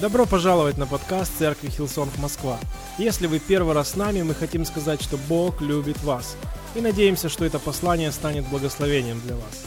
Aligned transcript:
Добро 0.00 0.24
пожаловать 0.24 0.78
на 0.78 0.86
подкаст 0.86 1.30
Церкви 1.36 1.68
Hillsong 1.68 2.16
Москва. 2.16 2.58
Если 2.96 3.26
вы 3.26 3.38
первый 3.38 3.74
раз 3.74 3.90
с 3.90 3.96
нами, 3.96 4.22
мы 4.22 4.32
хотим 4.34 4.64
сказать, 4.64 5.02
что 5.02 5.18
Бог 5.28 5.60
любит 5.60 6.02
вас. 6.02 6.38
И 6.74 6.80
надеемся, 6.80 7.28
что 7.28 7.44
это 7.44 7.58
послание 7.58 8.10
станет 8.10 8.48
благословением 8.48 9.20
для 9.20 9.36
вас. 9.36 9.66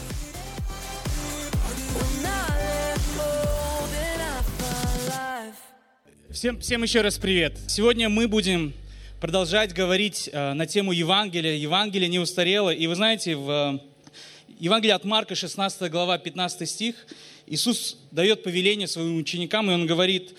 Всем, 6.32 6.58
всем 6.58 6.82
еще 6.82 7.02
раз 7.02 7.16
привет. 7.16 7.56
Сегодня 7.68 8.08
мы 8.08 8.26
будем 8.26 8.72
продолжать 9.20 9.72
говорить 9.72 10.28
э, 10.32 10.52
на 10.54 10.66
тему 10.66 10.90
Евангелия. 10.90 11.54
Евангелие 11.54 12.08
не 12.08 12.18
устарело. 12.18 12.70
И 12.70 12.88
вы 12.88 12.96
знаете, 12.96 13.36
в 13.36 13.78
э, 13.78 13.78
Евангелии 14.58 14.94
от 14.94 15.04
Марка, 15.04 15.36
16 15.36 15.88
глава, 15.92 16.18
15 16.18 16.68
стих, 16.68 16.96
Иисус 17.46 17.98
дает 18.10 18.42
повеление 18.42 18.86
своим 18.86 19.16
ученикам, 19.16 19.70
и 19.70 19.74
Он 19.74 19.86
говорит, 19.86 20.34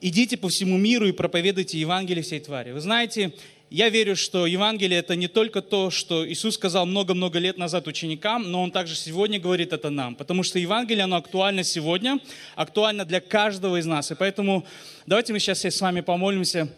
идите 0.00 0.36
по 0.36 0.48
всему 0.48 0.78
миру 0.78 1.06
и 1.06 1.12
проповедуйте 1.12 1.78
Евангелие 1.78 2.22
всей 2.22 2.40
твари. 2.40 2.72
Вы 2.72 2.80
знаете, 2.80 3.32
я 3.70 3.88
верю, 3.88 4.16
что 4.16 4.46
Евангелие 4.46 4.98
это 4.98 5.14
не 5.14 5.28
только 5.28 5.62
то, 5.62 5.90
что 5.90 6.28
Иисус 6.28 6.54
сказал 6.54 6.86
много-много 6.86 7.38
лет 7.38 7.56
назад 7.56 7.86
ученикам, 7.86 8.50
но 8.50 8.62
Он 8.62 8.72
также 8.72 8.96
сегодня 8.96 9.38
говорит 9.38 9.72
это 9.72 9.90
нам. 9.90 10.16
Потому 10.16 10.42
что 10.42 10.58
Евангелие, 10.58 11.04
оно 11.04 11.16
актуально 11.16 11.62
сегодня, 11.62 12.18
актуально 12.56 13.04
для 13.04 13.20
каждого 13.20 13.78
из 13.78 13.86
нас. 13.86 14.10
И 14.10 14.16
поэтому 14.16 14.66
давайте 15.06 15.32
мы 15.32 15.38
сейчас 15.38 15.58
все 15.58 15.70
с 15.70 15.80
вами 15.80 16.00
помолимся, 16.00 16.68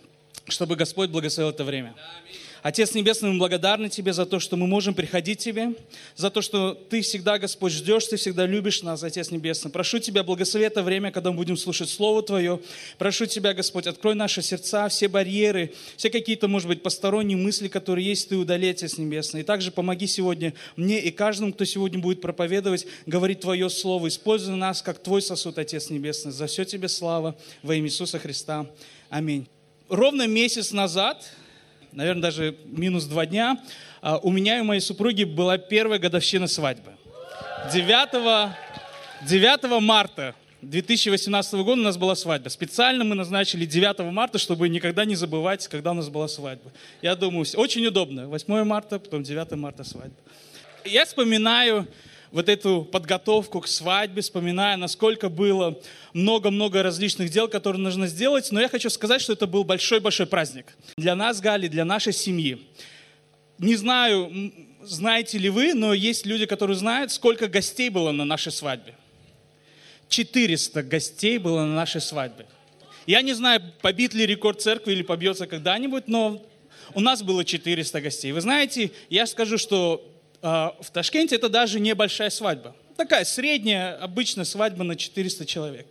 чтобы 0.49 0.77
Господь 0.77 1.09
благословил 1.09 1.51
это 1.51 1.65
время. 1.65 1.95
Отец 2.63 2.95
Небесный, 2.95 3.31
мы 3.31 3.39
благодарны 3.39 3.89
Тебе 3.89 4.13
за 4.13 4.25
то, 4.25 4.39
что 4.39 4.57
мы 4.57 4.69
можем 4.69 4.95
приходить 4.95 5.41
к 5.41 5.43
Тебе, 5.43 5.75
за 6.15 6.31
то, 6.31 6.41
что 6.43 6.75
Ты 6.75 7.01
всегда, 7.01 7.41
Господь, 7.41 7.73
ждешь, 7.73 8.07
Ты 8.07 8.17
всегда 8.17 8.47
любишь 8.47 8.83
нас, 8.83 9.03
Отец 9.03 9.33
Небесный. 9.33 9.69
Прошу 9.69 9.99
Тебя, 9.99 10.23
благослови 10.23 10.67
это 10.67 10.85
время, 10.85 11.11
когда 11.11 11.33
мы 11.33 11.39
будем 11.39 11.57
слушать 11.57 11.91
Слово 11.91 12.23
Твое. 12.23 12.61
Прошу 12.99 13.27
Тебя, 13.27 13.53
Господь, 13.53 13.89
открой 13.89 14.15
наши 14.15 14.43
сердца, 14.43 14.89
все 14.89 15.09
барьеры, 15.09 15.73
все 15.97 16.09
какие-то, 16.09 16.47
может 16.47 16.69
быть, 16.69 16.85
посторонние 16.85 17.37
мысли, 17.37 17.67
которые 17.67 18.07
есть, 18.07 18.29
Ты 18.29 18.37
удали, 18.37 18.69
Отец 18.69 18.97
Небесный. 18.97 19.41
И 19.41 19.45
также 19.45 19.73
помоги 19.73 20.07
сегодня 20.07 20.55
мне 20.77 21.01
и 21.01 21.11
каждому, 21.11 21.53
кто 21.53 21.65
сегодня 21.65 21.99
будет 21.99 22.21
проповедовать, 22.21 22.87
говорить 23.07 23.41
Твое 23.41 23.69
Слово. 23.71 24.07
Используй 24.07 24.55
нас, 24.55 24.83
как 24.83 25.03
Твой 25.03 25.21
сосуд, 25.21 25.59
Отец 25.59 25.91
Небесный. 25.91 26.31
За 26.31 26.47
все 26.47 26.65
Тебе 26.65 26.87
слава 26.87 27.35
во 27.65 27.75
имя 27.75 27.89
Иисуса 27.89 28.21
Христа. 28.21 28.71
Аминь. 29.11 29.49
Ровно 29.89 30.29
месяц 30.29 30.71
назад 30.71 31.29
наверное, 31.93 32.23
даже 32.23 32.57
минус 32.65 33.05
два 33.05 33.27
дня, 33.27 33.59
а, 34.01 34.19
у 34.19 34.31
меня 34.31 34.59
и 34.59 34.63
моей 34.63 34.81
супруги 34.81 35.25
была 35.25 35.59
первая 35.59 35.99
годовщина 35.99 36.49
свадьбы. 36.49 36.93
9, 37.73 38.53
9 39.23 39.81
марта 39.81 40.35
2018 40.63 41.55
года 41.55 41.81
у 41.81 41.85
нас 41.85 41.97
была 41.97 42.15
свадьба. 42.15 42.49
Специально 42.49 43.05
мы 43.05 43.15
назначили 43.15 43.65
9 43.65 44.13
марта, 44.13 44.39
чтобы 44.39 44.69
никогда 44.69 45.05
не 45.05 45.15
забывать, 45.15 45.67
когда 45.69 45.91
у 45.91 45.95
нас 45.95 46.09
была 46.09 46.29
свадьба. 46.29 46.73
Я 47.03 47.17
думаю, 47.17 47.47
очень 47.57 47.87
удобно. 47.87 48.29
8 48.29 48.65
марта, 48.65 48.99
потом 48.99 49.23
9 49.23 49.53
марта 49.53 49.85
свадьба. 49.85 50.17
Я 50.85 51.05
вспоминаю 51.05 51.87
вот 52.33 52.49
эту 52.49 52.83
подготовку 52.83 53.61
к 53.61 53.69
свадьбе, 53.69 54.23
вспоминая, 54.23 54.77
насколько 54.77 55.29
было 55.29 55.79
много-много 56.15 56.83
различных 56.83 57.31
дел, 57.31 57.47
которые 57.47 57.81
нужно 57.81 58.07
сделать. 58.07 58.51
Но 58.51 58.61
я 58.61 58.69
хочу 58.69 58.89
сказать, 58.89 59.21
что 59.21 59.35
это 59.35 59.47
был 59.47 59.65
большой-большой 59.65 60.27
праздник. 60.27 60.75
Для 60.97 61.15
нас, 61.15 61.41
Гали, 61.41 61.69
для 61.69 61.85
нашей 61.85 62.15
семьи. 62.15 62.67
Не 63.59 63.77
знаю, 63.77 64.53
знаете 64.83 65.39
ли 65.39 65.51
вы, 65.51 65.75
но 65.75 65.93
есть 65.93 66.25
люди, 66.25 66.47
которые 66.47 66.77
знают, 66.77 67.13
сколько 67.13 67.49
гостей 67.49 67.91
было 67.91 68.11
на 68.13 68.25
нашей 68.25 68.51
свадьбе. 68.51 68.95
400 70.09 70.83
гостей 70.83 71.39
было 71.39 71.61
на 71.61 71.75
нашей 71.75 72.01
свадьбе. 72.01 72.47
Я 73.07 73.21
не 73.21 73.35
знаю, 73.35 73.61
побит 73.83 74.15
ли 74.15 74.25
рекорд 74.25 74.63
церкви 74.63 74.93
или 74.93 75.03
побьется 75.03 75.47
когда-нибудь, 75.47 76.09
но 76.09 76.43
у 76.95 77.01
нас 77.01 77.23
было 77.23 77.45
400 77.45 78.01
гостей. 78.01 78.33
Вы 78.33 78.41
знаете, 78.41 78.91
я 79.11 79.27
скажу, 79.27 79.59
что 79.59 80.09
в 80.43 80.91
Ташкенте 80.93 81.37
это 81.37 81.49
даже 81.49 81.81
небольшая 81.81 82.31
свадьба. 82.31 82.75
Такая 82.97 83.25
средняя, 83.25 83.95
обычная 83.95 84.45
свадьба 84.45 84.85
на 84.85 84.97
400 84.97 85.47
человек. 85.47 85.87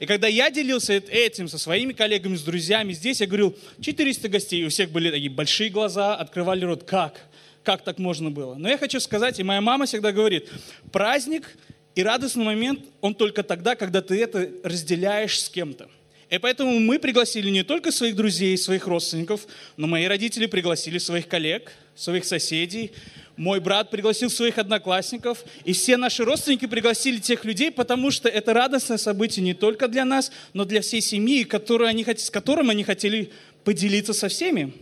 И 0.00 0.06
когда 0.06 0.26
я 0.28 0.50
делился 0.50 0.94
этим 0.94 1.48
со 1.48 1.56
своими 1.56 1.92
коллегами, 1.92 2.36
с 2.36 2.42
друзьями 2.42 2.92
здесь, 2.92 3.20
я 3.20 3.26
говорил, 3.26 3.56
400 3.80 4.28
гостей, 4.28 4.64
у 4.66 4.68
всех 4.68 4.90
были 4.90 5.10
такие 5.10 5.30
большие 5.30 5.70
глаза, 5.70 6.14
открывали 6.14 6.64
рот. 6.64 6.82
Как? 6.82 7.20
Как 7.62 7.82
так 7.82 7.98
можно 7.98 8.30
было? 8.30 8.54
Но 8.54 8.68
я 8.68 8.76
хочу 8.76 9.00
сказать, 9.00 9.38
и 9.38 9.44
моя 9.44 9.60
мама 9.60 9.86
всегда 9.86 10.12
говорит, 10.12 10.50
праздник 10.90 11.56
и 11.94 12.02
радостный 12.02 12.44
момент, 12.44 12.80
он 13.00 13.14
только 13.14 13.42
тогда, 13.42 13.76
когда 13.76 14.02
ты 14.02 14.20
это 14.20 14.50
разделяешь 14.64 15.40
с 15.40 15.48
кем-то. 15.48 15.88
И 16.32 16.38
поэтому 16.38 16.80
мы 16.80 16.98
пригласили 16.98 17.50
не 17.50 17.62
только 17.62 17.92
своих 17.92 18.16
друзей, 18.16 18.56
своих 18.56 18.86
родственников, 18.86 19.46
но 19.76 19.86
мои 19.86 20.06
родители 20.06 20.46
пригласили 20.46 20.96
своих 20.96 21.28
коллег, 21.28 21.70
своих 21.94 22.24
соседей, 22.24 22.92
мой 23.36 23.60
брат 23.60 23.90
пригласил 23.90 24.30
своих 24.30 24.56
одноклассников, 24.56 25.44
и 25.66 25.74
все 25.74 25.98
наши 25.98 26.24
родственники 26.24 26.64
пригласили 26.64 27.18
тех 27.18 27.44
людей, 27.44 27.70
потому 27.70 28.10
что 28.10 28.30
это 28.30 28.54
радостное 28.54 28.96
событие 28.96 29.44
не 29.44 29.52
только 29.52 29.88
для 29.88 30.06
нас, 30.06 30.32
но 30.54 30.64
для 30.64 30.80
всей 30.80 31.02
семьи, 31.02 31.46
они, 31.86 32.06
с 32.16 32.30
которым 32.30 32.70
они 32.70 32.82
хотели 32.82 33.30
поделиться 33.62 34.14
со 34.14 34.28
всеми. 34.28 34.72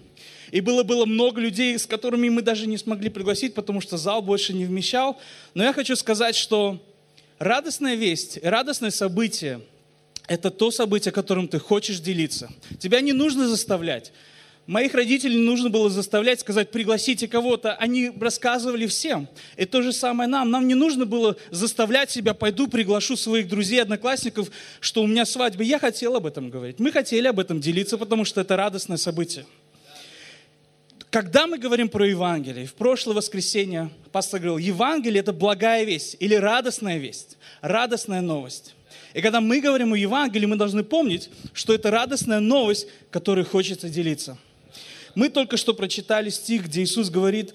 И 0.52 0.60
было, 0.60 0.84
было 0.84 1.04
много 1.04 1.40
людей, 1.40 1.76
с 1.76 1.84
которыми 1.84 2.28
мы 2.28 2.42
даже 2.42 2.68
не 2.68 2.78
смогли 2.78 3.08
пригласить, 3.08 3.54
потому 3.54 3.80
что 3.80 3.96
зал 3.96 4.22
больше 4.22 4.52
не 4.52 4.66
вмещал. 4.66 5.20
Но 5.54 5.64
я 5.64 5.72
хочу 5.72 5.96
сказать, 5.96 6.36
что 6.36 6.80
радостная 7.40 7.96
весть, 7.96 8.38
радостное 8.40 8.92
событие– 8.92 9.60
это 10.30 10.52
то 10.52 10.70
событие, 10.70 11.10
которым 11.10 11.48
ты 11.48 11.58
хочешь 11.58 11.98
делиться. 11.98 12.50
Тебя 12.78 13.00
не 13.00 13.12
нужно 13.12 13.48
заставлять. 13.48 14.12
Моих 14.68 14.94
родителей 14.94 15.36
нужно 15.36 15.70
было 15.70 15.90
заставлять, 15.90 16.38
сказать, 16.38 16.70
пригласите 16.70 17.26
кого-то. 17.26 17.74
Они 17.74 18.12
рассказывали 18.20 18.86
всем. 18.86 19.26
И 19.56 19.64
то 19.64 19.82
же 19.82 19.92
самое 19.92 20.28
нам. 20.28 20.48
Нам 20.52 20.68
не 20.68 20.76
нужно 20.76 21.04
было 21.04 21.36
заставлять 21.50 22.12
себя, 22.12 22.32
пойду 22.32 22.68
приглашу 22.68 23.16
своих 23.16 23.48
друзей, 23.48 23.82
одноклассников, 23.82 24.52
что 24.78 25.02
у 25.02 25.08
меня 25.08 25.26
свадьба. 25.26 25.64
Я 25.64 25.80
хотел 25.80 26.14
об 26.14 26.26
этом 26.26 26.48
говорить. 26.48 26.78
Мы 26.78 26.92
хотели 26.92 27.26
об 27.26 27.40
этом 27.40 27.60
делиться, 27.60 27.98
потому 27.98 28.24
что 28.24 28.40
это 28.40 28.56
радостное 28.56 28.98
событие. 28.98 29.46
Когда 31.10 31.48
мы 31.48 31.58
говорим 31.58 31.88
про 31.88 32.06
Евангелие, 32.06 32.66
в 32.66 32.74
прошлое 32.74 33.16
воскресенье 33.16 33.90
пастор 34.12 34.38
говорил, 34.38 34.58
Евангелие– 34.58 35.18
это 35.22 35.32
благая 35.32 35.82
весть 35.82 36.16
или 36.20 36.36
радостная 36.36 36.98
весть, 36.98 37.36
радостная 37.62 38.20
новость. 38.20 38.76
И 39.14 39.20
когда 39.20 39.40
мы 39.40 39.60
говорим 39.60 39.92
о 39.92 39.98
Евангелии, 39.98 40.46
мы 40.46 40.56
должны 40.56 40.84
помнить, 40.84 41.30
что 41.52 41.74
это 41.74 41.90
радостная 41.90 42.40
новость, 42.40 42.86
которой 43.10 43.44
хочется 43.44 43.88
делиться– 43.88 44.38
мы 45.14 45.28
только 45.28 45.56
что 45.56 45.74
прочитали 45.74 46.30
стих, 46.30 46.66
где 46.66 46.82
Иисус 46.82 47.10
говорит, 47.10 47.54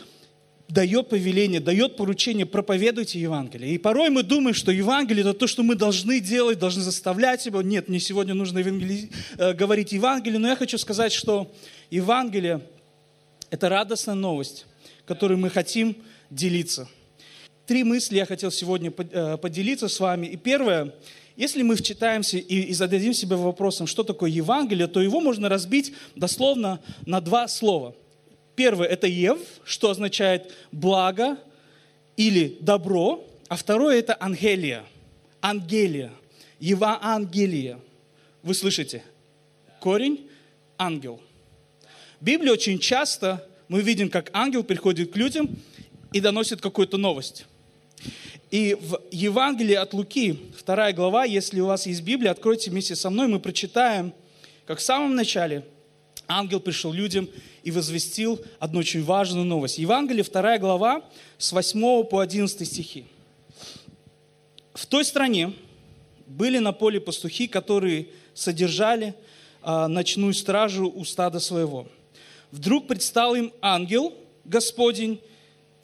дает 0.67 1.09
повеление, 1.09 1.59
дает 1.59 1.95
поручение, 1.95 2.45
проповедуйте 2.45 3.19
Евангелие. 3.19 3.75
И 3.75 3.77
порой 3.77 4.09
мы 4.09 4.23
думаем, 4.23 4.55
что 4.55 4.71
Евангелие– 4.71 5.21
это 5.23 5.33
то, 5.33 5.47
что 5.47 5.63
мы 5.63 5.75
должны 5.75 6.19
делать, 6.19 6.59
должны 6.59 6.81
заставлять 6.81 7.41
себя. 7.41 7.61
Нет, 7.61 7.87
мне 7.87 7.99
сегодня 7.99 8.33
нужно 8.33 8.59
евангели... 8.59 9.09
Э, 9.37 9.53
говорить 9.53 9.91
Евангелие, 9.91 10.39
но 10.39 10.47
я 10.47 10.55
хочу 10.55 10.77
сказать, 10.77 11.13
что 11.13 11.51
Евангелие– 11.91 12.61
это 13.51 13.69
радостная 13.69 14.15
новость, 14.15 14.65
которой 15.05 15.37
мы 15.37 15.49
хотим 15.49 15.95
делиться. 16.31 16.89
Три 17.67 17.83
мысли 17.83 18.17
я 18.17 18.25
хотел 18.25 18.51
сегодня 18.51 18.91
э, 18.97 19.37
поделиться 19.37 19.87
с 19.87 19.99
вами. 19.99 20.27
И 20.27 20.35
первое– 20.35 20.93
если 21.35 21.63
мы 21.63 21.75
вчитаемся 21.75 22.37
и, 22.37 22.61
и 22.61 22.73
зададим 22.73 23.13
себе 23.13 23.35
вопросом, 23.35 23.87
что 23.87 24.03
такое 24.03 24.29
Евангелие, 24.29 24.87
то 24.87 25.01
его 25.01 25.19
можно 25.19 25.49
разбить 25.49 25.93
дословно 26.15 26.79
на 27.05 27.19
два 27.19 27.47
слова. 27.47 27.95
Первое– 28.55 28.87
это 28.89 29.07
«ев», 29.07 29.39
что 29.65 29.89
означает 29.89 30.53
«благо» 30.71 31.37
или 32.15 32.57
«добро», 32.61 33.25
а 33.49 33.57
второе– 33.57 33.97
это 33.99 34.15
«ангелия», 34.19 34.85
«ангелия», 35.41 36.11
«евангелие». 36.59 37.79
Вы 38.41 38.53
слышите? 38.53 39.03
Корень– 39.81 40.29
ангел. 40.77 41.19
В 42.21 42.23
Библии 42.23 42.49
очень 42.49 42.79
часто 42.79 43.45
мы 43.67 43.81
видим, 43.81 44.09
как 44.09 44.29
ангел 44.31 44.63
приходит 44.63 45.11
к 45.11 45.17
людям 45.17 45.49
и 46.13 46.21
доносит 46.21 46.61
какую-то 46.61 46.97
новость. 46.97 47.45
И 48.51 48.75
в 48.79 49.01
Евангелии 49.11 49.75
от 49.75 49.93
Луки, 49.93 50.39
вторая 50.57 50.93
глава, 50.93 51.25
если 51.25 51.59
у 51.59 51.65
вас 51.65 51.87
есть 51.87 52.01
Библия, 52.03 52.31
откройте 52.31 52.69
вместе 52.69 52.95
со 52.95 53.09
мной, 53.09 53.27
мы 53.27 53.39
прочитаем, 53.39 54.13
как 54.65 54.79
в 54.79 54.81
самом 54.81 55.15
начале 55.15 55.65
ангел 56.27 56.59
пришел 56.59 56.91
людям 56.91 57.27
и 57.63 57.71
возвестил 57.71 58.39
одну 58.59 58.79
очень 58.79 59.03
важную 59.03 59.45
новость. 59.45 59.77
Евангелие, 59.77 60.23
вторая 60.23 60.59
глава, 60.59 61.03
с 61.37 61.51
8 61.51 62.03
по 62.05 62.19
11 62.19 62.67
стихи. 62.67 63.05
В 64.73 64.85
той 64.85 65.05
стране 65.05 65.53
были 66.27 66.59
на 66.59 66.73
поле 66.73 66.99
пастухи, 66.99 67.47
которые 67.47 68.09
содержали 68.33 69.15
а, 69.61 69.87
ночную 69.87 70.33
стражу 70.33 70.91
у 70.93 71.03
стада 71.05 71.39
своего. 71.39 71.87
Вдруг 72.51 72.87
предстал 72.87 73.35
им 73.35 73.51
ангел 73.61 74.13
Господень, 74.43 75.19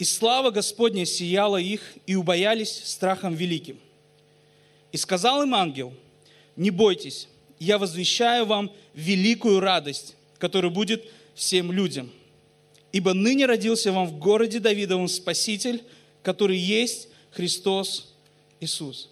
и 0.02 0.04
слава 0.04 0.50
Господня 0.50 1.06
сияла 1.06 1.58
их, 1.58 1.80
и 2.08 2.16
убоялись 2.16 2.82
страхом 2.86 3.36
великим. 3.36 3.78
И 4.90 4.96
сказал 4.96 5.44
им 5.44 5.54
ангел, 5.54 5.94
не 6.56 6.70
бойтесь, 6.70 7.28
я 7.60 7.78
возвещаю 7.78 8.44
вам 8.44 8.72
великую 8.94 9.60
радость, 9.60 10.16
которая 10.38 10.72
будет 10.72 11.04
всем 11.36 11.70
людям. 11.70 12.10
Ибо 12.90 13.14
ныне 13.14 13.46
родился 13.46 13.92
вам 13.92 14.08
в 14.08 14.18
городе 14.18 14.58
Давидовом 14.58 15.06
Спаситель, 15.06 15.84
который 16.24 16.58
есть 16.58 17.06
Христос 17.30 18.12
Иисус. 18.58 19.08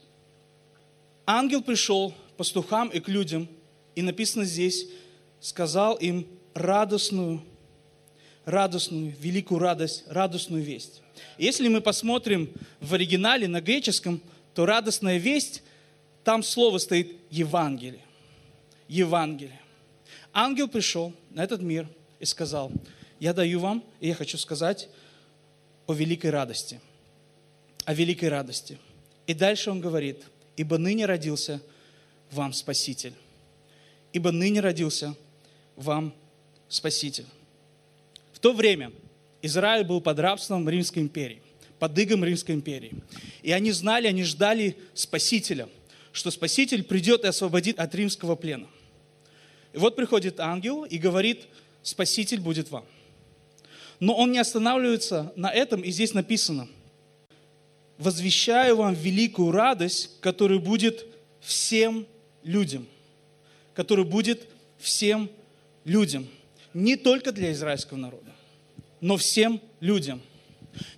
Ангел 1.24 1.62
пришел 1.62 2.12
пастухам 2.36 2.88
и 2.88 2.98
к 2.98 3.06
людям, 3.06 3.46
и 3.94 4.02
написано 4.02 4.44
здесь, 4.44 4.88
сказал 5.40 5.94
им 5.94 6.26
радостную, 6.52 7.44
радостную, 8.50 9.14
великую 9.18 9.60
радость, 9.60 10.04
радостную 10.06 10.62
весть. 10.62 11.02
Если 11.38 11.68
мы 11.68 11.80
посмотрим 11.80 12.50
в 12.80 12.94
оригинале 12.94 13.48
на 13.48 13.60
греческом, 13.60 14.20
то 14.54 14.66
радостная 14.66 15.18
весть, 15.18 15.62
там 16.24 16.42
слово 16.42 16.78
стоит 16.78 17.16
Евангелие. 17.30 18.04
Евангелие. 18.88 19.60
Ангел 20.32 20.68
пришел 20.68 21.12
на 21.30 21.44
этот 21.44 21.62
мир 21.62 21.88
и 22.18 22.24
сказал, 22.24 22.70
я 23.18 23.32
даю 23.32 23.60
вам, 23.60 23.84
и 24.00 24.08
я 24.08 24.14
хочу 24.14 24.38
сказать 24.38 24.88
о 25.86 25.92
великой 25.92 26.30
радости. 26.30 26.80
О 27.84 27.94
великой 27.94 28.28
радости. 28.28 28.78
И 29.26 29.34
дальше 29.34 29.70
он 29.70 29.80
говорит, 29.80 30.24
ибо 30.56 30.78
ныне 30.78 31.06
родился 31.06 31.60
вам 32.30 32.52
Спаситель. 32.52 33.14
Ибо 34.12 34.32
ныне 34.32 34.60
родился 34.60 35.14
вам 35.76 36.14
Спаситель. 36.68 37.26
То 38.40 38.52
время 38.52 38.92
Израиль 39.42 39.84
был 39.84 40.00
под 40.00 40.18
рабством 40.18 40.68
Римской 40.68 41.02
империи, 41.02 41.42
под 41.78 41.98
игом 41.98 42.24
Римской 42.24 42.54
империи. 42.54 42.92
И 43.42 43.52
они 43.52 43.72
знали, 43.72 44.06
они 44.06 44.24
ждали 44.24 44.76
Спасителя, 44.94 45.68
что 46.12 46.30
Спаситель 46.30 46.82
придет 46.82 47.24
и 47.24 47.28
освободит 47.28 47.78
от 47.78 47.94
римского 47.94 48.36
плена. 48.36 48.66
И 49.72 49.78
вот 49.78 49.96
приходит 49.96 50.40
ангел 50.40 50.84
и 50.84 50.98
говорит, 50.98 51.46
Спаситель 51.82 52.40
будет 52.40 52.70
вам. 52.70 52.84
Но 54.00 54.14
он 54.14 54.32
не 54.32 54.38
останавливается 54.38 55.32
на 55.36 55.50
этом, 55.50 55.82
и 55.82 55.90
здесь 55.90 56.14
написано, 56.14 56.68
возвещаю 57.98 58.76
вам 58.76 58.94
великую 58.94 59.52
радость, 59.52 60.20
которая 60.20 60.58
будет 60.58 61.06
всем 61.40 62.06
людям. 62.42 62.86
Которая 63.74 64.06
будет 64.06 64.48
всем 64.78 65.30
людям. 65.84 66.26
Не 66.72 66.96
только 66.96 67.32
для 67.32 67.52
израильского 67.52 67.98
народа, 67.98 68.29
но 69.00 69.16
всем 69.16 69.60
людям. 69.80 70.20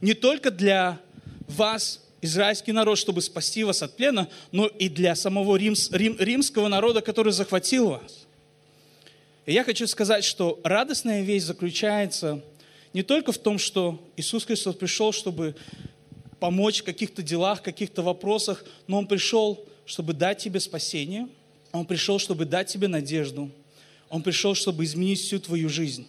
Не 0.00 0.14
только 0.14 0.50
для 0.50 1.00
вас, 1.49 2.00
израильский 2.20 2.72
народ, 2.72 2.99
чтобы 2.99 3.20
спасти 3.22 3.64
вас 3.64 3.82
от 3.82 3.96
плена, 3.96 4.28
но 4.50 4.66
и 4.66 4.88
для 4.88 5.14
самого 5.14 5.56
римс, 5.56 5.90
рим, 5.90 6.16
римского 6.19 6.69
народа, 6.69 7.00
который 7.00 7.32
захватил 7.32 7.90
вас. 7.90 8.26
И 9.44 9.52
я 9.52 9.64
хочу 9.64 9.87
сказать, 9.87 10.25
что 10.25 10.60
радостная 10.62 11.22
вещь 11.22 11.43
заключается 11.43 12.43
не 12.93 13.02
только 13.02 13.32
в 13.32 13.38
том, 13.38 13.58
что 13.58 14.06
Иисус 14.16 14.44
Христос 14.44 14.76
пришел, 14.76 15.12
чтобы 15.12 15.56
помочь 16.38 16.81
в 16.81 16.84
каких-то 16.84 17.22
делах, 17.22 17.62
каких-то 17.62 18.02
вопросах, 18.02 18.64
но 18.87 18.99
Он 18.99 19.06
пришел, 19.06 19.64
чтобы 19.87 20.12
дать 20.12 20.38
тебе 20.38 20.60
спасение, 20.60 21.28
Он 21.72 21.87
пришел, 21.87 22.19
чтобы 22.19 22.44
дать 22.44 22.69
тебе 22.69 22.88
надежду, 22.88 23.50
Он 24.10 24.22
пришел, 24.22 24.54
чтобы 24.54 24.84
изменить 24.84 25.20
всю 25.20 25.40
твою 25.40 25.69
жизнь. 25.69 26.06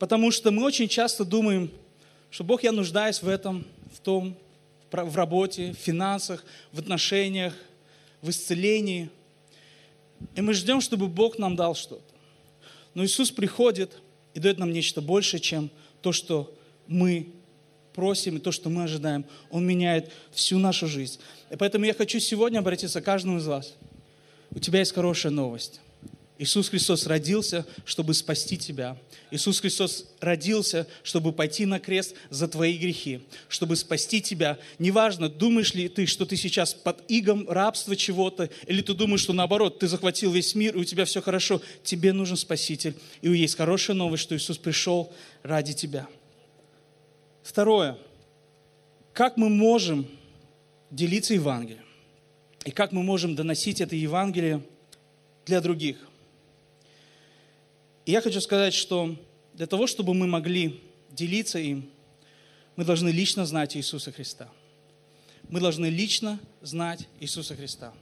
Потому 0.00 0.30
что 0.30 0.50
мы 0.50 0.64
очень 0.64 0.88
часто 0.88 1.26
думаем, 1.26 1.70
что 2.30 2.42
Бог, 2.42 2.62
я 2.62 2.72
нуждаюсь 2.72 3.20
в 3.20 3.28
этом, 3.28 3.66
в 3.92 4.00
том, 4.00 4.34
в 4.90 5.14
работе, 5.14 5.72
в 5.72 5.76
финансах, 5.76 6.42
в 6.72 6.78
отношениях, 6.78 7.54
в 8.22 8.30
исцелении. 8.30 9.10
И 10.34 10.40
мы 10.40 10.54
ждем, 10.54 10.80
чтобы 10.80 11.06
Бог 11.06 11.38
нам 11.38 11.54
дал 11.54 11.74
что-то. 11.74 12.14
Но 12.94 13.04
Иисус 13.04 13.30
приходит 13.30 13.98
и 14.32 14.40
дает 14.40 14.58
нам 14.58 14.72
нечто 14.72 15.02
большее, 15.02 15.38
чем 15.38 15.70
то, 16.00 16.12
что 16.12 16.56
мы 16.86 17.28
просим 17.92 18.38
и 18.38 18.40
то, 18.40 18.52
что 18.52 18.70
мы 18.70 18.84
ожидаем. 18.84 19.26
Он 19.50 19.66
меняет 19.66 20.10
всю 20.32 20.58
нашу 20.58 20.86
жизнь. 20.86 21.20
И 21.50 21.56
поэтому 21.56 21.84
я 21.84 21.92
хочу 21.92 22.20
сегодня 22.20 22.60
обратиться 22.60 23.02
к 23.02 23.04
каждому 23.04 23.36
из 23.36 23.46
вас. 23.46 23.74
У 24.50 24.60
тебя 24.60 24.78
есть 24.78 24.94
хорошая 24.94 25.30
новость. 25.30 25.82
Иисус 26.40 26.70
Христос 26.70 27.06
родился, 27.06 27.66
чтобы 27.84 28.14
спасти 28.14 28.56
тебя. 28.56 28.96
Иисус 29.30 29.60
Христос 29.60 30.06
родился, 30.20 30.86
чтобы 31.02 31.32
пойти 31.32 31.66
на 31.66 31.78
крест 31.78 32.14
за 32.30 32.48
твои 32.48 32.78
грехи, 32.78 33.20
чтобы 33.50 33.76
спасти 33.76 34.22
тебя. 34.22 34.58
Неважно, 34.78 35.28
думаешь 35.28 35.74
ли 35.74 35.90
ты, 35.90 36.06
что 36.06 36.24
ты 36.24 36.38
сейчас 36.38 36.72
под 36.72 37.04
игом 37.08 37.46
рабства 37.46 37.94
чего-то, 37.94 38.48
или 38.66 38.80
ты 38.80 38.94
думаешь, 38.94 39.20
что 39.20 39.34
наоборот, 39.34 39.80
ты 39.80 39.86
захватил 39.86 40.32
весь 40.32 40.54
мир, 40.54 40.74
и 40.74 40.78
у 40.78 40.84
тебя 40.84 41.04
все 41.04 41.20
хорошо. 41.20 41.60
Тебе 41.82 42.14
нужен 42.14 42.38
Спаситель. 42.38 42.94
И 43.20 43.30
есть 43.30 43.58
хорошая 43.58 43.94
новость, 43.94 44.22
что 44.22 44.34
Иисус 44.34 44.56
пришел 44.56 45.12
ради 45.42 45.74
тебя. 45.74 46.08
Второе. 47.42 47.98
Как 49.12 49.36
мы 49.36 49.50
можем 49.50 50.06
делиться 50.90 51.34
Евангелием? 51.34 51.84
И 52.64 52.70
как 52.70 52.92
мы 52.92 53.02
можем 53.02 53.34
доносить 53.34 53.82
это 53.82 53.94
Евангелие 53.94 54.62
для 55.44 55.60
других? 55.60 55.98
И 58.06 58.12
я 58.12 58.20
хочу 58.20 58.40
сказать, 58.40 58.74
что 58.74 59.16
для 59.54 59.66
того, 59.66 59.86
чтобы 59.86 60.14
мы 60.14 60.26
могли 60.26 60.80
делиться 61.10 61.58
им, 61.58 61.88
мы 62.76 62.84
должны 62.84 63.10
лично 63.10 63.44
знать 63.44 63.76
Иисуса 63.76 64.10
Христа. 64.12 64.48
Мы 65.48 65.60
должны 65.60 65.86
лично 65.86 66.38
знать 66.62 67.06
Иисуса 67.20 67.56
Христа. 67.56 67.92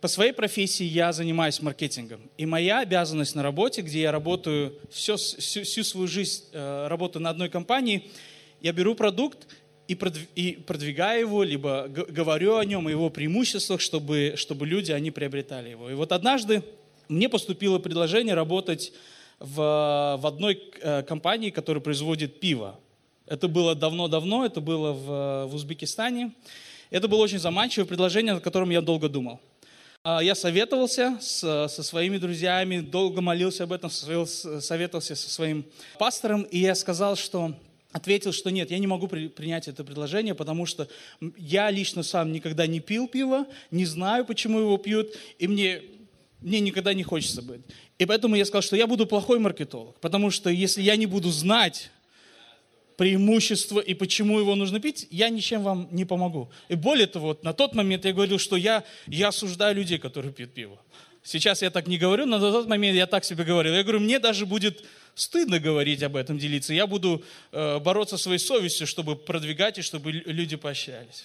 По 0.00 0.08
своей 0.08 0.32
профессии 0.32 0.84
я 0.84 1.12
занимаюсь 1.12 1.62
маркетингом. 1.62 2.20
И 2.36 2.44
моя 2.44 2.80
обязанность 2.80 3.34
на 3.34 3.42
работе, 3.42 3.80
где 3.80 4.02
я 4.02 4.12
работаю 4.12 4.78
все, 4.90 5.16
всю, 5.16 5.62
всю 5.62 5.82
свою 5.82 6.06
жизнь, 6.06 6.44
э, 6.52 6.86
работаю 6.88 7.22
на 7.22 7.30
одной 7.30 7.48
компании, 7.48 8.10
я 8.60 8.72
беру 8.72 8.94
продукт 8.94 9.46
и 9.88 9.94
продвигаю 9.94 11.20
его, 11.20 11.42
либо 11.42 11.88
говорю 11.88 12.56
о 12.56 12.64
нем, 12.64 12.86
о 12.86 12.90
его 12.90 13.10
преимуществах, 13.10 13.80
чтобы, 13.80 14.34
чтобы 14.36 14.66
люди, 14.66 14.92
они 14.92 15.10
приобретали 15.10 15.70
его. 15.70 15.90
И 15.90 15.94
вот 15.94 16.12
однажды 16.12 16.62
мне 17.08 17.28
поступило 17.28 17.78
предложение 17.78 18.34
работать 18.34 18.92
в, 19.38 20.18
в 20.20 20.26
одной 20.26 20.62
э, 20.80 21.02
компании, 21.02 21.50
которая 21.50 21.82
производит 21.82 22.40
пиво. 22.40 22.78
Это 23.26 23.48
было 23.48 23.74
давно-давно, 23.74 24.44
это 24.44 24.60
было 24.60 24.92
в, 24.92 25.46
в 25.50 25.54
Узбекистане. 25.54 26.32
Это 26.90 27.08
было 27.08 27.22
очень 27.22 27.38
заманчивое 27.38 27.86
предложение, 27.86 28.34
о 28.34 28.40
котором 28.40 28.70
я 28.70 28.80
долго 28.80 29.08
думал. 29.08 29.40
А, 30.02 30.22
я 30.22 30.34
советовался 30.34 31.18
с, 31.20 31.68
со 31.68 31.82
своими 31.82 32.18
друзьями, 32.18 32.80
долго 32.80 33.20
молился 33.20 33.64
об 33.64 33.72
этом, 33.72 33.90
советовался 33.90 35.16
со 35.16 35.30
своим 35.30 35.64
пастором, 35.98 36.42
и 36.42 36.58
я 36.58 36.74
сказал, 36.74 37.16
что 37.16 37.54
ответил, 37.90 38.32
что 38.32 38.50
нет, 38.50 38.70
я 38.70 38.78
не 38.78 38.86
могу 38.86 39.08
при, 39.08 39.28
принять 39.28 39.66
это 39.66 39.82
предложение, 39.82 40.34
потому 40.34 40.66
что 40.66 40.88
я 41.38 41.70
лично 41.70 42.02
сам 42.02 42.32
никогда 42.32 42.66
не 42.66 42.80
пил 42.80 43.08
пиво, 43.08 43.46
не 43.70 43.86
знаю, 43.86 44.26
почему 44.26 44.58
его 44.60 44.76
пьют, 44.76 45.14
и 45.38 45.48
мне 45.48 45.80
мне 46.44 46.60
никогда 46.60 46.94
не 46.94 47.02
хочется 47.02 47.42
быть. 47.42 47.62
И 47.98 48.04
поэтому 48.04 48.36
я 48.36 48.44
сказал, 48.44 48.62
что 48.62 48.76
я 48.76 48.86
буду 48.86 49.06
плохой 49.06 49.38
маркетолог, 49.38 49.98
потому 50.00 50.30
что 50.30 50.50
если 50.50 50.82
я 50.82 50.96
не 50.96 51.06
буду 51.06 51.30
знать 51.30 51.90
преимущества 52.96 53.80
и 53.80 53.94
почему 53.94 54.38
его 54.38 54.54
нужно 54.54 54.78
пить, 54.78 55.08
я 55.10 55.30
ничем 55.30 55.62
вам 55.62 55.88
не 55.90 56.04
помогу. 56.04 56.50
И 56.68 56.74
более 56.74 57.06
того, 57.06 57.28
вот 57.28 57.44
на 57.44 57.52
тот 57.52 57.74
момент 57.74 58.04
я 58.04 58.12
говорил, 58.12 58.38
что 58.38 58.56
я, 58.56 58.84
я 59.06 59.28
осуждаю 59.28 59.74
людей, 59.74 59.98
которые 59.98 60.32
пьют 60.32 60.52
пиво. 60.52 60.78
Сейчас 61.22 61.62
я 61.62 61.70
так 61.70 61.86
не 61.86 61.96
говорю, 61.96 62.26
но 62.26 62.38
на 62.38 62.52
тот 62.52 62.68
момент 62.68 62.96
я 62.96 63.06
так 63.06 63.24
себе 63.24 63.44
говорил. 63.44 63.74
Я 63.74 63.82
говорю, 63.82 64.00
мне 64.00 64.18
даже 64.18 64.44
будет 64.44 64.84
стыдно 65.14 65.58
говорить 65.58 66.02
об 66.02 66.16
этом, 66.16 66.38
делиться. 66.38 66.74
Я 66.74 66.86
буду 66.86 67.24
э, 67.52 67.78
бороться 67.78 68.18
своей 68.18 68.38
совестью, 68.38 68.86
чтобы 68.86 69.16
продвигать 69.16 69.78
и 69.78 69.82
чтобы 69.82 70.12
люди 70.12 70.56
поощрялись. 70.56 71.24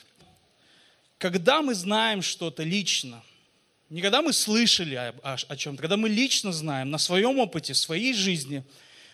Когда 1.17 1.61
мы 1.61 1.75
знаем 1.75 2.21
что-то 2.21 2.63
лично, 2.63 3.21
не 3.89 4.01
когда 4.01 4.21
мы 4.21 4.33
слышали 4.33 4.95
о, 4.95 5.15
о, 5.23 5.33
о 5.47 5.57
чем-то, 5.57 5.81
когда 5.81 5.97
мы 5.97 6.09
лично 6.09 6.51
знаем, 6.51 6.91
на 6.91 6.97
своем 6.97 7.39
опыте, 7.39 7.73
в 7.73 7.77
своей 7.77 8.13
жизни, 8.13 8.63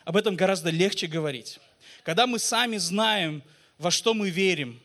об 0.03 0.17
этом 0.17 0.35
гораздо 0.35 0.69
легче 0.69 1.07
говорить. 1.07 1.59
Когда 2.03 2.27
мы 2.27 2.39
сами 2.39 2.77
знаем, 2.77 3.41
во 3.77 3.89
что 3.89 4.13
мы 4.13 4.29
верим, 4.29 4.79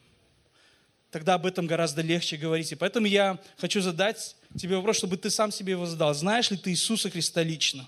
тогда 1.11 1.35
об 1.35 1.45
этом 1.45 1.67
гораздо 1.67 2.03
легче 2.03 2.37
говорить. 2.37 2.71
И 2.73 2.77
поэтому 2.77 3.07
я 3.07 3.39
хочу 3.59 3.81
задать 3.81 4.37
тебе 4.57 4.77
вопрос, 4.77 4.99
чтобы 4.99 5.17
ты 5.17 5.29
сам 5.29 5.51
себе 5.51 5.73
его 5.73 5.87
задал. 5.87 6.15
Знаешь 6.15 6.51
ли 6.51 6.57
ты 6.57 6.71
Иисуса 6.71 7.11
Христа 7.11 7.43
лично? 7.43 7.87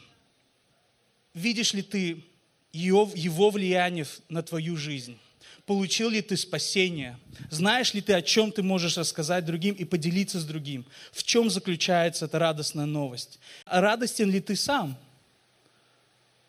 Видишь 1.35 1.73
ли 1.73 1.82
ты 1.82 2.25
его, 2.73 3.11
его 3.14 3.50
влияние 3.50 4.06
на 4.28 4.42
твою 4.42 4.76
жизнь? 4.76 5.18
Получил 5.66 6.11
ли 6.11 6.23
ты 6.23 6.37
спасение? 6.37 7.19
Знаешь 7.50 7.95
ли 7.95 8.00
ты, 8.00 8.14
о 8.14 8.23
чем 8.23 8.50
ты 8.50 8.62
можешь 8.62 8.97
рассказать 8.97 9.45
другим 9.45 9.75
и 9.75 9.85
поделиться 9.85 10.40
с 10.40 10.45
другим? 10.45 10.85
В 11.12 11.23
чем 11.23 11.50
заключается 11.50 12.25
эта 12.25 12.38
радостная 12.38 12.87
новость? 12.87 13.38
Радостен 13.66 14.31
ли 14.31 14.40
ты 14.40 14.57
сам, 14.57 14.97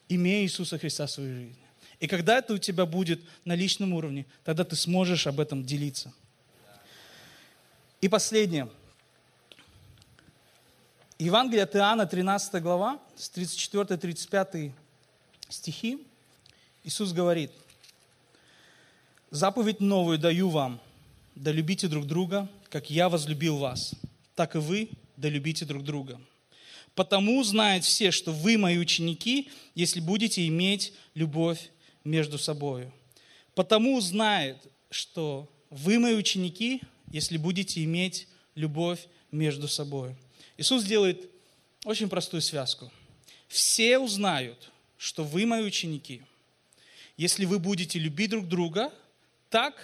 имея 0.09 0.43
Иисуса 0.43 0.79
Христа 0.79 1.05
в 1.05 1.11
своей 1.11 1.33
жизни? 1.33 1.55
И 1.99 2.07
когда 2.07 2.39
это 2.39 2.55
у 2.55 2.57
тебя 2.57 2.85
будет 2.85 3.21
на 3.45 3.53
личном 3.53 3.93
уровне, 3.93 4.25
тогда 4.43 4.63
ты 4.63 4.75
сможешь 4.75 5.27
об 5.27 5.39
этом 5.39 5.63
делиться. 5.63 6.11
И 8.01 8.09
последнее. 8.09 8.67
Евангелие 11.19 11.63
от 11.63 11.75
Иоанна, 11.75 12.05
13 12.05 12.61
глава, 12.61 12.99
с 13.15 13.31
34-35 13.31 14.71
стихи, 15.47 16.05
Иисус 16.83 17.13
говорит, 17.13 17.51
«Заповедь 19.33 19.79
новую 19.79 20.19
даю 20.19 20.49
вам, 20.49 20.79
да 21.33 21.51
любите 21.51 21.87
друг 21.87 22.05
друга, 22.05 22.47
как 22.69 22.91
я 22.91 23.09
возлюбил 23.09 23.57
вас, 23.57 23.95
так 24.35 24.53
и 24.53 24.59
вы 24.59 24.89
да 25.17 25.27
любите 25.27 25.65
друг 25.65 25.83
друга. 25.83 26.21
Потому 26.93 27.43
знают 27.43 27.83
все, 27.83 28.11
что 28.11 28.31
вы 28.31 28.59
мои 28.59 28.77
ученики, 28.77 29.49
если 29.73 30.01
будете 30.01 30.45
иметь 30.45 30.93
любовь 31.15 31.71
между 32.03 32.37
собой. 32.37 32.91
Потому 33.55 33.99
знают, 34.01 34.59
что 34.91 35.49
вы 35.71 35.97
мои 35.97 36.13
ученики, 36.13 36.83
если 37.11 37.37
будете 37.37 37.83
иметь 37.83 38.27
любовь 38.53 39.07
между 39.31 39.67
собой. 39.67 40.15
Иисус 40.57 40.83
делает 40.83 41.27
очень 41.85 42.07
простую 42.07 42.43
связку. 42.43 42.91
Все 43.47 43.97
узнают, 43.97 44.69
что 44.99 45.23
вы 45.23 45.47
мои 45.47 45.63
ученики, 45.63 46.21
если 47.17 47.45
вы 47.45 47.57
будете 47.57 47.97
любить 47.97 48.29
друг 48.29 48.47
друга 48.47 48.93
так, 49.53 49.75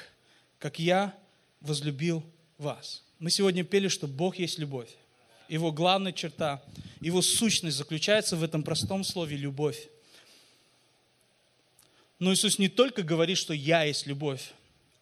как 0.58 0.80
я 0.80 1.16
возлюбил 1.62 2.24
вас. 2.58 3.04
Мы 3.20 3.30
сегодня 3.30 3.64
пели, 3.64 3.88
что 3.88 4.08
Бог 4.08 4.40
есть 4.40 4.58
любовь. 4.58 4.90
Его 5.48 5.72
главная 5.72 6.12
черта, 6.12 6.64
его 7.02 7.22
сущность 7.22 7.78
заключается 7.78 8.36
в 8.36 8.44
этом 8.44 8.64
простом 8.64 9.04
слове 9.04 9.38
«любовь». 9.38 9.88
Но 12.18 12.34
Иисус 12.34 12.58
не 12.58 12.68
только 12.68 13.04
говорит, 13.04 13.38
что 13.38 13.54
«я 13.54 13.84
есть 13.84 14.08
любовь». 14.08 14.54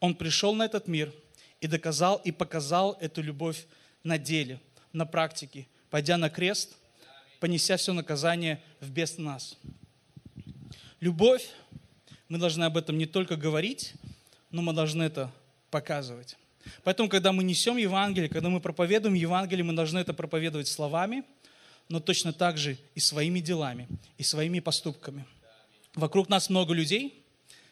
Он 0.01 0.13
пришел 0.13 0.53
на 0.53 0.65
этот 0.65 0.89
мир 0.89 1.13
и 1.62 1.67
доказал 1.67 2.17
и 2.25 2.33
показал 2.33 2.97
эту 3.00 3.21
любовь 3.21 3.67
на 4.03 4.17
деле, 4.17 4.59
на 4.91 5.05
практике, 5.05 5.65
пойдя 5.89 6.17
на 6.17 6.29
крест, 6.29 6.75
понеся 7.39 7.77
все 7.77 7.93
наказание 7.93 8.62
вместо 8.81 9.21
нас. 9.21 9.57
Любовь, 11.00 11.47
мы 12.27 12.38
должны 12.38 12.65
об 12.65 12.75
этом 12.75 12.97
не 12.97 13.05
только 13.05 13.38
говорить, 13.38 13.93
но 14.51 14.62
мы 14.62 14.74
должны 14.74 15.04
это 15.04 15.32
показывать. 15.70 16.38
Поэтому, 16.84 17.10
когда 17.10 17.32
мы 17.32 17.44
несем 17.44 17.77
Евангелие, 17.77 18.30
когда 18.30 18.50
мы 18.50 18.60
проповедуем 18.60 19.16
Евангелие, 19.16 19.63
мы 19.63 19.74
должны 19.74 20.00
это 20.00 20.13
проповедовать 20.13 20.68
словами, 20.68 21.24
но 21.89 22.00
точно 22.00 22.34
так 22.34 22.58
же 22.58 22.77
и 22.96 23.00
своими 23.00 23.39
делами, 23.39 23.88
и 24.18 24.24
своими 24.24 24.60
поступками. 24.60 25.25
Вокруг 25.96 26.30
нас 26.30 26.50
много 26.50 26.74
людей, 26.74 27.24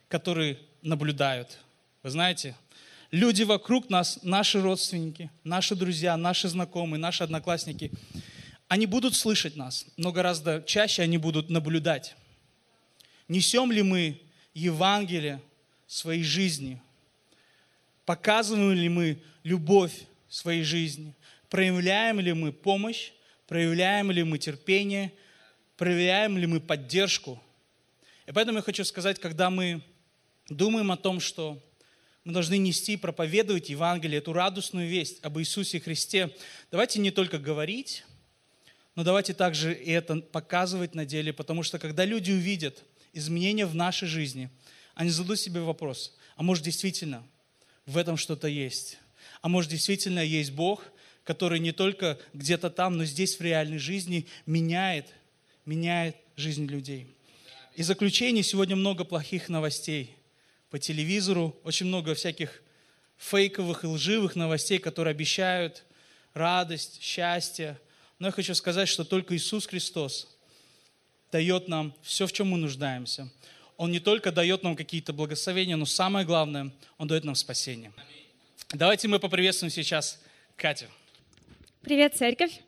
которые 0.07 0.57
наблюдают. 0.81 1.59
Вы 2.03 2.09
знаете, 2.11 2.55
люди 3.11 3.43
вокруг 3.43 3.89
нас, 3.89 4.19
наши 4.21 4.61
родственники, 4.61 5.29
наши 5.43 5.75
друзья, 5.75 6.15
наши 6.15 6.47
знакомые, 6.47 6.99
наши 6.99 7.23
одноклассники, 7.23 7.91
они 8.67 8.85
будут 8.85 9.15
слышать 9.15 9.55
нас, 9.55 9.85
но 9.97 10.11
гораздо 10.11 10.63
чаще 10.65 11.03
они 11.03 11.17
будут 11.17 11.49
наблюдать. 11.49 12.15
Несем 13.27 13.71
ли 13.71 13.83
мы 13.83 14.21
Евангелие 14.53 15.41
своей 15.87 16.23
жизни? 16.23 16.81
Показываем 18.05 18.73
ли 18.73 18.89
мы 18.89 19.21
любовь 19.43 19.93
своей 20.29 20.63
жизни? 20.63 21.13
Проявляем 21.49 22.19
ли 22.19 22.33
мы 22.33 22.51
помощь? 22.51 23.11
Проявляем 23.47 24.11
ли 24.11 24.23
мы 24.23 24.37
терпение? 24.37 25.11
Проявляем 25.77 26.37
ли 26.37 26.47
мы 26.47 26.59
поддержку? 26.59 27.41
И 28.25 28.31
поэтому 28.31 28.57
я 28.59 28.61
хочу 28.63 28.83
сказать, 28.83 29.19
когда 29.19 29.49
мы 29.49 29.81
думаем 30.49 30.91
о 30.91 30.97
том, 30.97 31.19
что 31.19 31.61
мы 32.23 32.33
должны 32.33 32.57
нести 32.57 32.93
и 32.93 32.97
проповедовать 32.97 33.69
Евангелие, 33.69 34.17
эту 34.17 34.33
радостную 34.33 34.89
весть 34.89 35.23
об 35.23 35.37
Иисусе 35.39 35.79
Христе, 35.79 36.35
давайте 36.71 36.99
не 36.99 37.11
только 37.11 37.37
говорить, 37.37 38.03
но 38.95 39.03
давайте 39.03 39.33
также 39.33 39.73
и 39.73 39.91
это 39.91 40.17
показывать 40.17 40.95
на 40.95 41.05
деле, 41.05 41.33
потому 41.33 41.61
что 41.61 41.77
когда 41.77 42.03
люди 42.03 42.31
увидят 42.31 42.83
изменения 43.13 43.65
в 43.65 43.75
нашей 43.75 44.07
жизни, 44.07 44.49
они 44.95 45.09
зададут 45.09 45.39
себе 45.39 45.61
вопрос, 45.61 46.13
а 46.35 46.43
может 46.43 46.63
действительно 46.63 47.23
в 47.85 47.97
этом 47.97 48.17
что-то 48.17 48.47
есть? 48.47 48.97
А 49.41 49.47
может 49.47 49.69
действительно 49.69 50.19
есть 50.19 50.51
Бог, 50.51 50.83
который 51.23 51.59
не 51.59 51.71
только 51.71 52.19
где-то 52.33 52.69
там, 52.69 52.97
но 52.97 53.05
здесь 53.05 53.37
в 53.37 53.41
реальной 53.41 53.77
жизни 53.77 54.27
меняет, 54.45 55.07
меняет 55.65 56.15
жизнь 56.35 56.65
людей. 56.65 57.07
И 57.75 57.83
заключение, 57.83 58.43
сегодня 58.43 58.75
много 58.75 59.03
плохих 59.03 59.49
новостей 59.49 60.15
по 60.69 60.79
телевизору, 60.79 61.55
очень 61.63 61.87
много 61.87 62.15
всяких 62.15 62.61
фейковых 63.17 63.83
и 63.83 63.87
лживых 63.87 64.35
новостей, 64.35 64.79
которые 64.79 65.11
обещают 65.11 65.83
радость, 66.33 67.01
счастье, 67.01 67.79
но 68.19 68.27
я 68.27 68.31
хочу 68.31 68.55
сказать, 68.55 68.87
что 68.87 69.03
только 69.03 69.35
Иисус 69.35 69.67
Христос 69.67 70.27
дает 71.31 71.67
нам 71.67 71.93
все, 72.01 72.27
в 72.27 72.33
чем 72.33 72.49
мы 72.49 72.57
нуждаемся. 72.57 73.29
Он 73.77 73.91
не 73.91 73.99
только 73.99 74.31
дает 74.31 74.63
нам 74.63 74.75
какие-то 74.75 75.11
благословения, 75.11 75.75
но 75.75 75.85
самое 75.85 76.25
главное, 76.25 76.71
Он 76.97 77.07
дает 77.07 77.25
нам 77.25 77.35
спасение. 77.35 77.91
Давайте 78.69 79.07
мы 79.07 79.19
поприветствуем 79.19 79.71
сейчас 79.71 80.21
Катю. 80.55 80.85
Привет, 81.81 82.15
церковь! 82.15 82.61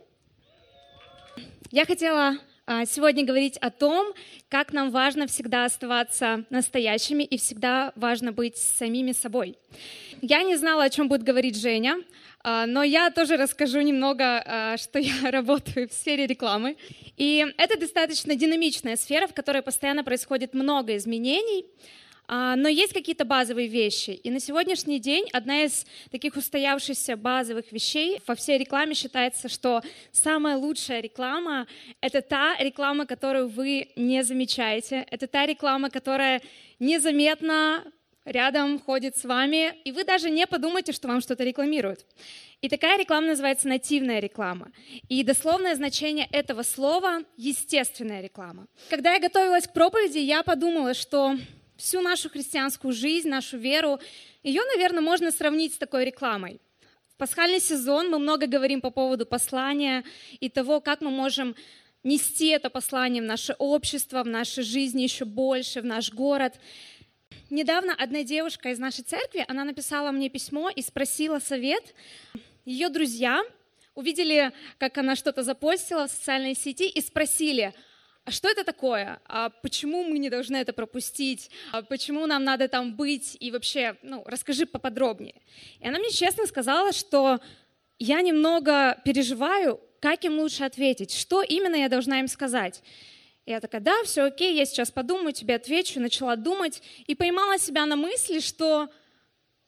Я 1.72 1.86
хотела 1.86 2.38
а, 2.66 2.86
сегодня 2.86 3.26
говорить 3.26 3.58
о 3.58 3.72
том, 3.72 4.14
как 4.50 4.74
нам 4.74 4.92
важно 4.92 5.28
всегда 5.28 5.66
оставаться 5.66 6.44
настоящими 6.50 7.24
и 7.24 7.38
всегда 7.38 7.94
важно 7.96 8.34
быть 8.34 8.58
самими 8.58 9.14
собой. 9.14 9.58
Я 10.22 10.44
не 10.44 10.58
знала, 10.58 10.84
о 10.84 10.90
чем 10.90 11.08
будет 11.08 11.24
говорить 11.24 11.58
Женя, 11.58 12.04
но 12.66 12.84
я 12.84 13.12
тоже 13.12 13.36
расскажу 13.36 13.82
немного, 13.82 14.42
а, 14.46 14.78
что 14.78 15.00
я 15.00 15.32
работаю 15.32 15.90
в 15.90 15.94
сфере 15.94 16.26
рекламы. 16.26 16.78
И 17.18 17.46
это 17.58 17.78
достаточно 17.78 18.36
динамичная 18.36 18.96
сфера, 18.96 19.28
в 19.28 19.34
которой 19.34 19.62
постоянно 19.62 20.04
происходит 20.04 20.54
много 20.54 20.96
изменений, 20.96 21.66
а, 22.30 22.56
но 22.56 22.70
есть 22.70 22.94
какие-то 22.94 23.26
базовые 23.26 23.68
вещи. 23.68 24.12
И 24.12 24.30
на 24.30 24.40
сегодняшний 24.40 25.00
день 25.00 25.28
одна 25.34 25.64
из 25.64 25.86
таких 26.12 26.36
устоявшихся 26.36 27.16
базовых 27.18 27.72
вещей 27.72 28.22
во 28.28 28.36
всей 28.36 28.58
рекламе 28.58 28.94
считается, 28.94 29.50
что 29.50 29.82
самая 30.12 30.58
лучшая 30.58 31.02
реклама— 31.02 31.68
это 32.02 32.22
та 32.22 32.58
реклама, 32.60 33.06
которую 33.06 33.48
вы 33.48 33.90
не 33.96 34.24
замечаете. 34.24 35.06
Это 35.10 35.28
та 35.28 35.46
реклама, 35.46 35.90
которая 35.90 36.42
незаметно 36.80 37.84
рядом 38.28 38.80
ходит 38.80 39.18
с 39.18 39.24
вами, 39.24 39.74
и 39.86 39.92
вы 39.92 40.04
даже 40.04 40.30
не 40.30 40.46
подумаете, 40.46 40.92
что 40.92 41.08
вам 41.08 41.22
что-то 41.22 41.44
рекламируют. 41.44 42.06
И 42.62 42.70
такая 42.70 43.00
реклама 43.00 43.28
называется 43.28 43.68
нативная 43.68 44.20
реклама. 44.20 44.72
И 45.08 45.24
дословное 45.24 45.76
значение 45.76 46.28
этого 46.32 46.64
слова— 46.64 47.24
естественная 47.38 48.22
реклама. 48.22 48.68
Когда 48.90 49.14
я 49.14 49.20
готовилась 49.20 49.68
к 49.68 49.74
проповеди, 49.74 50.18
я 50.18 50.44
подумала, 50.44 50.94
что 50.94 51.38
всю 51.78 52.02
нашу 52.02 52.30
христианскую 52.30 52.94
жизнь, 52.94 53.30
нашу 53.30 53.58
веру, 53.58 54.00
ее, 54.44 54.62
наверное, 54.76 55.02
можно 55.02 55.32
сравнить 55.32 55.74
с 55.74 55.78
такой 55.78 56.06
рекламой. 56.06 56.60
В 57.14 57.18
пасхальный 57.18 57.62
сезон 57.62 58.10
мы 58.10 58.20
много 58.20 58.46
говорим 58.46 58.82
по 58.82 58.90
поводу 58.90 59.26
послания 59.26 60.04
и 60.40 60.50
того, 60.50 60.82
как 60.82 61.02
мы 61.02 61.12
можем 61.12 61.56
нести 62.04 62.48
это 62.48 62.70
послание 62.70 63.22
в 63.22 63.26
наше 63.26 63.56
общество, 63.58 64.24
в 64.24 64.28
нашей 64.28 64.64
жизни 64.64 65.04
еще 65.04 65.26
больше, 65.26 65.82
в 65.82 65.86
наш 65.86 66.12
город. 66.12 66.60
Недавно 67.50 67.94
одна 67.94 68.24
девушка 68.24 68.70
из 68.70 68.80
нашей 68.80 69.04
церкви, 69.04 69.46
она 69.48 69.64
написала 69.64 70.12
мне 70.12 70.30
письмо 70.30 70.70
и 70.70 70.82
спросила 70.82 71.40
совет. 71.40 71.96
Ее 72.66 72.90
друзья 72.90 73.42
увидели, 73.96 74.52
как 74.78 74.98
она 74.98 75.16
что-то 75.16 75.44
запостила 75.44 76.08
в 76.08 76.12
социальной 76.12 76.56
сети 76.56 76.90
и 76.90 77.02
спросили, 77.02 77.74
а 78.26 78.32
что 78.32 78.50
это 78.50 78.66
такое? 78.66 79.22
А 79.26 79.50
почему 79.50 80.04
мы 80.04 80.20
не 80.20 80.30
должны 80.30 80.58
это 80.58 80.74
пропустить? 80.74 81.50
А 81.72 81.82
почему 81.82 82.26
нам 82.26 82.44
надо 82.44 82.68
там 82.68 82.94
быть? 82.94 83.38
И 83.40 83.50
вообще, 83.52 83.96
ну, 84.02 84.24
расскажи 84.26 84.66
поподробнее. 84.66 85.36
И 85.80 85.88
она 85.88 86.00
мне 86.00 86.12
честно 86.12 86.46
сказала, 86.46 86.92
что 86.92 87.40
я 88.00 88.22
немного 88.22 89.02
переживаю, 89.06 89.80
как 90.02 90.26
им 90.26 90.40
лучше 90.40 90.66
ответить, 90.66 91.14
что 91.14 91.42
именно 91.42 91.76
я 91.76 91.88
должна 91.88 92.20
им 92.20 92.28
сказать. 92.28 92.84
Я 93.48 93.62
такая, 93.62 93.80
да, 93.80 94.04
все 94.04 94.24
окей, 94.24 94.58
я 94.58 94.66
сейчас 94.66 94.92
подумаю, 94.92 95.32
тебе 95.32 95.56
отвечу. 95.56 96.02
Начала 96.02 96.36
думать 96.36 96.84
и 97.06 97.16
поймала 97.16 97.58
себя 97.58 97.86
на 97.86 97.96
мысли, 97.96 98.42
что 98.42 98.90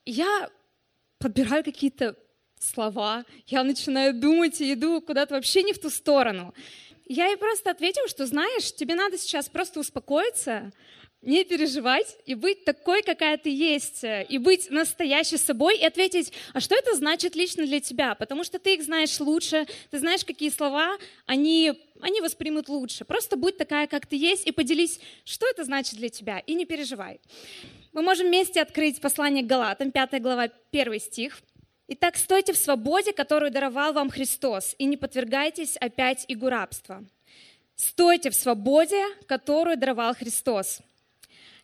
я 0.06 0.50
подбираю 1.18 1.64
какие-то 1.64 2.18
слова, 2.60 3.24
я 3.48 3.64
начинаю 3.64 4.14
думать 4.14 4.60
и 4.60 4.74
иду 4.74 5.00
куда-то 5.00 5.36
вообще 5.36 5.64
не 5.64 5.72
в 5.72 5.80
ту 5.80 5.90
сторону. 5.90 6.54
Я 7.06 7.28
ей 7.28 7.38
просто 7.38 7.72
ответила, 7.72 8.10
что, 8.10 8.26
знаешь, 8.26 8.76
тебе 8.76 8.96
надо 8.96 9.18
сейчас 9.18 9.48
просто 9.48 9.80
успокоиться, 9.80 10.74
не 11.22 11.44
переживать 11.44 12.18
и 12.26 12.34
быть 12.34 12.64
такой, 12.64 13.02
какая 13.02 13.38
ты 13.38 13.50
есть, 13.50 14.04
и 14.04 14.38
быть 14.38 14.70
настоящей 14.70 15.38
собой, 15.38 15.78
и 15.78 15.86
ответить, 15.86 16.32
а 16.54 16.60
что 16.60 16.76
это 16.76 16.96
значит 16.96 17.36
лично 17.36 17.66
для 17.66 17.82
тебя? 17.82 18.16
Потому 18.16 18.44
что 18.44 18.58
ты 18.60 18.76
их 18.76 18.84
знаешь 18.84 19.20
лучше, 19.20 19.68
ты 19.92 20.00
знаешь, 20.00 20.24
какие 20.24 20.50
слова 20.50 20.98
они, 21.26 21.74
они 22.02 22.22
воспримут 22.22 22.70
лучше. 22.70 23.06
Просто 23.06 23.36
будь 23.36 23.58
такая, 23.58 23.88
как 23.88 24.06
ты 24.06 24.16
есть, 24.16 24.48
и 24.48 24.52
поделись, 24.52 25.00
что 25.26 25.48
это 25.48 25.64
значит 25.64 25.96
для 25.96 26.10
тебя, 26.10 26.40
и 26.40 26.54
не 26.54 26.66
переживай. 26.66 27.20
Мы 27.94 28.02
можем 28.02 28.28
вместе 28.28 28.62
открыть 28.62 29.02
послание 29.02 29.44
к 29.44 29.48
Галатам, 29.48 29.92
5 29.92 30.22
глава, 30.22 30.50
1 30.72 31.00
стих. 31.00 31.42
Итак, 31.88 32.18
стойте 32.18 32.54
в 32.54 32.58
свободе, 32.58 33.14
которую 33.14 33.52
даровал 33.52 33.94
вам 33.94 34.10
Христос, 34.10 34.76
и 34.78 34.86
не 34.86 34.96
подвергайтесь 34.96 35.76
опять 35.78 36.26
игу 36.28 36.50
рабства. 36.50 37.04
Стойте 37.76 38.30
в 38.30 38.36
свободе, 38.36 39.04
которую 39.26 39.78
даровал 39.78 40.14
Христос. 40.14 40.82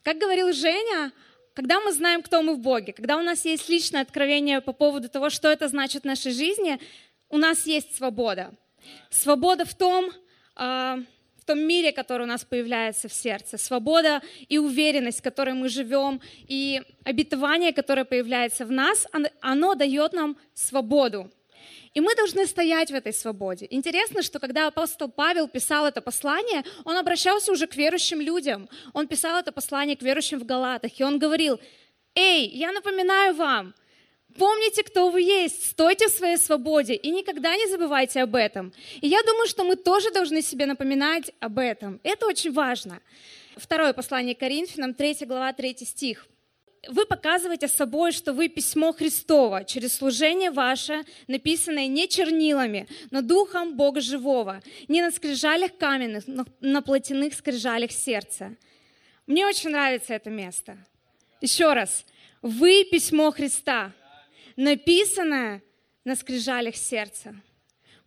Как 0.02 0.18
говорил 0.18 0.52
Женя, 0.54 1.12
когда 1.54 1.80
мы 1.80 1.94
знаем, 1.94 2.22
кто 2.22 2.42
мы 2.42 2.56
в 2.56 2.60
Боге, 2.60 2.94
когда 2.94 3.18
у 3.18 3.22
нас 3.22 3.46
есть 3.46 3.70
личное 3.70 4.02
откровение 4.02 4.62
по 4.62 4.74
поводу 4.74 5.10
того, 5.10 5.30
что 5.30 5.48
это 5.48 5.68
значит 5.68 6.04
в 6.04 6.06
нашей 6.06 6.32
жизни, 6.32 6.80
у 7.30 7.38
нас 7.38 7.66
есть 7.66 7.96
свобода. 7.96 8.54
Свобода 9.10 9.66
в 9.66 9.74
том, 9.74 10.12
в 10.56 11.46
том 11.46 11.60
мире, 11.60 11.92
который 11.92 12.24
у 12.24 12.28
нас 12.28 12.44
появляется 12.44 13.08
в 13.08 13.14
сердце. 13.14 13.58
Свобода 13.58 14.22
и 14.50 14.58
уверенность, 14.58 15.20
в 15.20 15.24
которой 15.24 15.54
мы 15.54 15.70
живем, 15.70 16.22
и 16.48 16.82
обетование, 17.04 17.72
которое 17.72 18.04
появляется 18.04 18.66
в 18.66 18.72
нас, 18.72 19.08
оно 19.42 19.76
дает 19.76 20.14
нам 20.14 20.38
свободу. 20.54 21.30
И 21.94 22.02
мы 22.02 22.14
должны 22.16 22.46
стоять 22.46 22.92
в 22.92 22.94
этой 22.94 23.14
свободе. 23.14 23.68
Интересно, 23.70 24.22
что 24.22 24.40
когда 24.40 24.68
апостол 24.68 25.10
Павел 25.10 25.48
писал 25.48 25.86
это 25.86 26.02
послание, 26.02 26.64
он 26.84 26.98
обращался 26.98 27.52
уже 27.52 27.68
к 27.68 27.78
верующим 27.78 28.20
людям. 28.20 28.68
Он 28.94 29.08
писал 29.08 29.38
это 29.38 29.52
послание 29.54 29.96
к 29.96 30.02
верующим 30.02 30.40
в 30.40 30.46
Галатах, 30.46 31.00
и 31.00 31.04
он 31.04 31.20
говорил, 31.20 31.60
«Эй, 32.16 32.48
я 32.48 32.74
напоминаю 32.74 33.34
вам, 33.36 33.74
Помните, 34.38 34.84
кто 34.84 35.10
вы 35.10 35.22
есть, 35.22 35.70
стойте 35.70 36.08
в 36.08 36.12
своей 36.12 36.38
свободе 36.38 36.94
и 36.96 37.10
никогда 37.10 37.56
не 37.56 37.68
забывайте 37.68 38.22
об 38.22 38.36
этом. 38.36 38.74
И 39.00 39.08
я 39.08 39.24
думаю, 39.24 39.48
что 39.48 39.64
мы 39.64 39.78
тоже 39.78 40.12
должны 40.12 40.42
себе 40.42 40.66
напоминать 40.66 41.32
об 41.40 41.58
этом. 41.58 42.02
Это 42.04 42.26
очень 42.28 42.52
важно. 42.52 43.00
Второе 43.56 43.94
послание 43.94 44.36
Коринфянам, 44.36 44.94
3 44.94 45.26
глава, 45.26 45.54
3 45.54 45.78
стих. 45.86 46.28
Вы 46.90 47.06
показываете 47.06 47.70
собой, 47.70 48.12
что 48.12 48.34
вы 48.34 48.50
письмо 48.50 48.92
Христово 48.92 49.64
через 49.64 49.96
служение 49.96 50.52
ваше, 50.52 51.04
написанное 51.28 51.88
не 51.88 52.08
чернилами, 52.08 52.88
но 53.12 53.22
духом 53.22 53.76
Бога 53.76 54.02
живого, 54.02 54.62
не 54.88 55.02
на 55.02 55.12
скрижалях 55.12 55.78
каменных, 55.78 56.26
но 56.28 56.46
на 56.60 56.82
плотяных 56.82 57.34
скрижалях 57.34 57.92
сердца. 57.92 58.56
Мне 59.26 59.48
очень 59.48 59.70
нравится 59.70 60.14
это 60.14 60.30
место. 60.30 60.78
Еще 61.42 61.74
раз. 61.74 62.06
Вы 62.42 62.84
письмо 62.84 63.32
Христа, 63.32 63.92
написанное 64.56 65.62
на 66.04 66.16
скрижалях 66.16 66.76
сердца. 66.76 67.36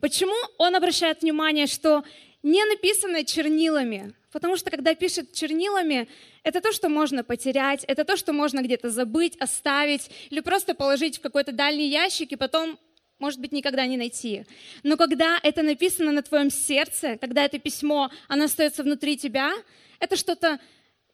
Почему 0.01 0.35
он 0.59 0.77
обращает 0.77 1.23
внимание, 1.23 1.67
что 1.67 2.05
не 2.43 2.65
написанное 2.65 3.25
чернилами? 3.25 4.15
Потому 4.31 4.57
что 4.57 4.71
когда 4.71 4.95
пишет 4.95 5.33
чернилами, 5.33 6.09
это 6.43 6.61
то, 6.61 6.73
что 6.73 6.89
можно 6.89 7.25
потерять, 7.25 7.85
это 7.85 8.05
то, 8.05 8.17
что 8.17 8.33
можно 8.33 8.63
где-то 8.63 8.91
забыть, 8.91 9.37
оставить 9.39 10.11
или 10.31 10.41
просто 10.41 10.75
положить 10.75 11.19
в 11.19 11.23
какой-то 11.23 11.53
дальний 11.53 11.89
ящик 11.89 12.33
и 12.33 12.37
потом, 12.37 12.79
может 13.19 13.41
быть, 13.41 13.53
никогда 13.53 13.87
не 13.87 13.97
найти. 13.97 14.45
Но 14.83 14.97
когда 14.97 15.41
это 15.43 15.63
написано 15.63 16.13
на 16.13 16.23
твоем 16.23 16.51
сердце, 16.51 17.17
когда 17.17 17.45
это 17.45 17.59
письмо, 17.59 18.11
оно 18.29 18.45
остается 18.45 18.83
внутри 18.83 19.17
тебя, 19.17 19.53
это 19.99 20.15
что-то 20.17 20.61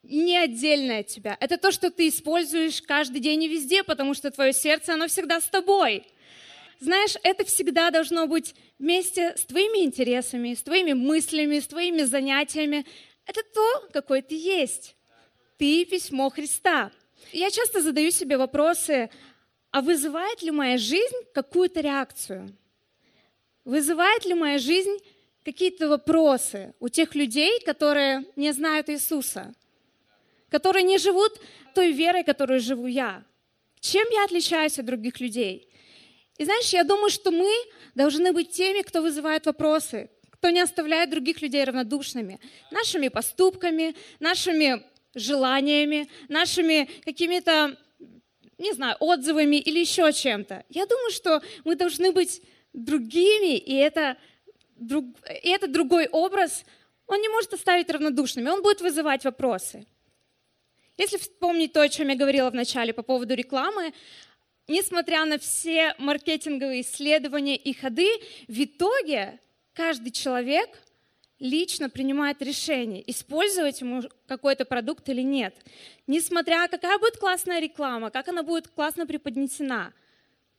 не 0.09 0.37
отдельное 0.37 1.01
от 1.01 1.09
тебя. 1.09 1.37
Это 1.41 1.57
то, 1.59 1.73
что 1.73 1.91
ты 1.91 2.09
используешь 2.09 2.83
каждый 2.83 3.21
день 3.21 3.43
и 3.45 3.49
везде, 3.49 3.83
потому 3.83 4.15
что 4.15 4.31
твое 4.31 4.53
сердце, 4.53 4.95
оно 4.95 5.09
всегда 5.09 5.41
с 5.41 5.45
тобой. 5.45 6.05
Знаешь, 6.81 7.17
это 7.23 7.45
всегда 7.45 7.91
должно 7.91 8.27
быть 8.27 8.55
вместе 8.79 9.35
с 9.37 9.45
твоими 9.45 9.85
интересами, 9.85 10.55
с 10.55 10.63
твоими 10.63 10.93
мыслями, 10.93 11.59
с 11.59 11.67
твоими 11.67 12.03
занятиями. 12.03 12.85
Это 13.27 13.43
то, 13.55 13.89
какой 13.93 14.23
ты 14.23 14.35
есть. 14.35 14.97
Ты 15.57 15.85
письмо 15.85 16.31
Христа. 16.31 16.91
Я 17.33 17.51
часто 17.51 17.81
задаю 17.81 18.11
себе 18.11 18.37
вопросы, 18.37 19.09
а 19.71 19.81
вызывает 19.81 20.43
ли 20.43 20.51
моя 20.51 20.79
жизнь 20.79 21.17
какую-то 21.33 21.81
реакцию? 21.81 22.55
Вызывает 23.65 24.25
ли 24.27 24.35
моя 24.35 24.59
жизнь 24.59 24.99
какие-то 25.45 25.89
вопросы 25.89 26.75
у 26.81 26.89
тех 26.89 27.15
людей, 27.15 27.61
которые 27.65 28.27
не 28.37 28.53
знают 28.53 28.91
Иисуса? 28.91 29.55
Которые 30.55 30.85
не 30.85 30.99
живут 30.99 31.33
той 31.75 31.91
верой, 31.91 32.23
которую 32.23 32.61
живу 32.61 32.87
я. 32.87 33.25
Чем 33.81 34.07
я 34.13 34.25
отличаюсь 34.25 34.79
от 34.79 34.87
других 34.87 35.19
людей? 35.19 35.69
И 36.39 36.45
знаешь, 36.45 36.73
я 36.73 36.85
думаю, 36.85 37.11
что 37.11 37.33
мы 37.33 37.53
должны 37.97 38.33
быть 38.33 38.51
теми, 38.53 38.83
кто 38.83 39.03
вызывает 39.03 39.47
вопросы, 39.47 40.11
кто 40.31 40.51
не 40.51 40.61
оставляет 40.61 41.11
других 41.11 41.43
людей 41.43 41.65
равнодушными 41.65 42.39
нашими 42.71 43.09
поступками, 43.09 43.97
нашими 44.21 44.85
желаниями, 45.17 46.09
нашими 46.29 46.89
какими-то, 47.05 47.77
не 48.59 48.73
знаю, 48.75 48.97
отзывами 49.01 49.57
или 49.57 49.81
еще 49.81 50.13
чем-то. 50.13 50.65
Я 50.69 50.87
думаю, 50.87 51.11
что 51.11 51.43
мы 51.65 51.75
должны 51.75 52.13
быть 52.13 52.43
другими, 52.73 53.57
и 53.57 53.75
это, 53.75 54.17
друг, 54.77 55.05
и 55.43 55.49
этот 55.49 55.73
другой 55.73 56.07
образ, 56.07 56.65
он 57.09 57.21
не 57.21 57.29
может 57.29 57.53
оставить 57.55 57.91
равнодушными, 57.91 58.51
он 58.51 58.63
будет 58.63 58.81
вызывать 58.81 59.25
вопросы. 59.25 59.85
Если 60.97 61.17
вспомнить 61.17 61.73
то, 61.73 61.81
о 61.81 61.89
чем 61.89 62.09
я 62.09 62.17
говорила 62.17 62.51
в 62.51 62.55
начале 62.55 62.93
по 62.93 63.03
поводу 63.03 63.35
рекламы, 63.35 63.93
несмотря 64.69 65.25
на 65.25 65.39
все 65.39 65.95
маркетинговые 65.99 66.83
исследования 66.83 67.57
и 67.57 67.73
ходы, 67.73 68.09
в 68.47 68.63
итоге 68.63 69.41
каждый 69.73 70.13
человек 70.13 70.69
лично 71.41 71.91
принимает 71.91 72.41
решение, 72.43 73.03
использовать 73.11 73.81
ему 73.81 74.03
какой-то 74.29 74.65
продукт 74.65 75.09
или 75.09 75.21
нет. 75.21 75.57
Несмотря, 76.07 76.69
какая 76.69 76.99
будет 76.99 77.17
классная 77.17 77.61
реклама, 77.61 78.11
как 78.11 78.29
она 78.29 78.45
будет 78.45 78.69
классно 78.69 79.05
преподнесена, 79.05 79.93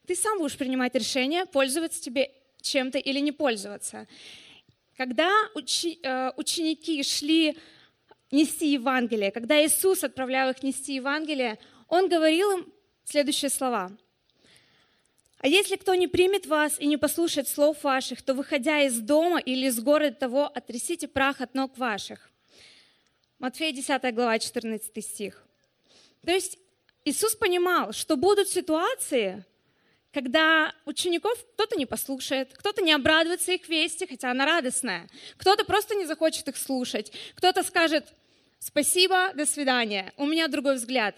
ты 0.05 0.15
сам 0.15 0.37
будешь 0.37 0.57
принимать 0.57 0.93
решение, 0.95 1.45
пользоваться 1.45 2.01
тебе 2.01 2.31
чем-то 2.61 2.97
или 2.97 3.19
не 3.19 3.31
пользоваться. 3.31 4.05
Когда 4.97 5.31
учи, 5.55 5.99
э, 6.03 6.31
ученики 6.35 7.01
шли 7.03 7.57
нести 8.31 8.71
Евангелие. 8.71 9.31
Когда 9.31 9.63
Иисус 9.65 10.03
отправлял 10.03 10.49
их 10.49 10.63
нести 10.63 10.95
Евангелие, 10.95 11.59
Он 11.87 12.09
говорил 12.09 12.51
им 12.51 12.73
следующие 13.03 13.49
слова. 13.49 13.91
«А 15.39 15.47
если 15.47 15.75
кто 15.75 15.93
не 15.95 16.07
примет 16.07 16.45
вас 16.47 16.79
и 16.79 16.87
не 16.87 16.97
послушает 16.97 17.47
слов 17.47 17.83
ваших, 17.83 18.21
то, 18.21 18.33
выходя 18.33 18.81
из 18.81 18.99
дома 18.99 19.39
или 19.39 19.67
из 19.67 19.79
города 19.79 20.15
того, 20.15 20.45
отрясите 20.45 21.07
прах 21.07 21.41
от 21.41 21.53
ног 21.53 21.77
ваших». 21.77 22.31
Матфея 23.37 23.73
10 23.73 24.15
глава, 24.15 24.39
14 24.39 25.03
стих. 25.03 25.45
То 26.25 26.31
есть 26.31 26.57
Иисус 27.03 27.35
понимал, 27.35 27.91
что 27.91 28.15
будут 28.15 28.47
ситуации, 28.47 29.45
когда 30.15 30.73
учеников 30.85 31.37
кто-то 31.55 31.75
не 31.75 31.85
послушает, 31.85 32.53
кто-то 32.53 32.81
не 32.81 32.93
обрадуется 32.93 33.51
их 33.51 33.67
вести, 33.67 34.07
хотя 34.07 34.31
она 34.31 34.45
радостная, 34.45 35.09
кто-то 35.35 35.65
просто 35.65 35.93
не 35.93 36.05
захочет 36.05 36.47
их 36.47 36.55
слушать, 36.55 37.11
кто-то 37.35 37.63
скажет, 37.63 38.05
спасибо, 38.59 39.33
до 39.33 39.45
свидания, 39.45 40.13
у 40.15 40.25
меня 40.25 40.47
другой 40.47 40.75
взгляд. 40.75 41.15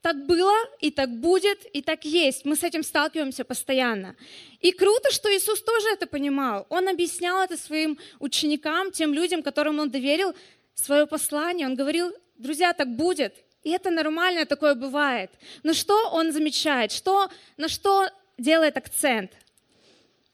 Так 0.00 0.24
было, 0.24 0.56
и 0.80 0.90
так 0.90 1.10
будет, 1.10 1.66
и 1.74 1.82
так 1.82 2.06
есть. 2.06 2.46
Мы 2.46 2.56
с 2.56 2.62
этим 2.62 2.82
сталкиваемся 2.82 3.44
постоянно. 3.44 4.16
И 4.60 4.72
круто, 4.72 5.10
что 5.10 5.28
Иисус 5.28 5.60
тоже 5.60 5.88
это 5.90 6.06
понимал. 6.06 6.66
Он 6.70 6.88
объяснял 6.88 7.42
это 7.42 7.58
своим 7.58 7.98
ученикам, 8.20 8.90
тем 8.90 9.12
людям, 9.12 9.42
которым 9.42 9.80
он 9.80 9.90
доверил 9.90 10.34
свое 10.74 11.06
послание. 11.06 11.66
Он 11.66 11.74
говорил, 11.74 12.10
друзья, 12.38 12.72
так 12.72 12.88
будет, 12.88 13.34
и 13.68 13.70
это 13.70 13.90
нормально, 13.90 14.46
такое 14.46 14.74
бывает. 14.74 15.30
Но 15.62 15.74
что 15.74 16.08
он 16.08 16.32
замечает? 16.32 16.90
Что, 16.90 17.28
на 17.58 17.68
что 17.68 18.08
делает 18.38 18.78
акцент? 18.78 19.32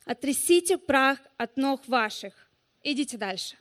Отрясите 0.04 0.78
прах 0.78 1.18
от 1.36 1.56
ног 1.56 1.80
ваших. 1.88 2.32
Идите 2.84 3.16
дальше. 3.16 3.56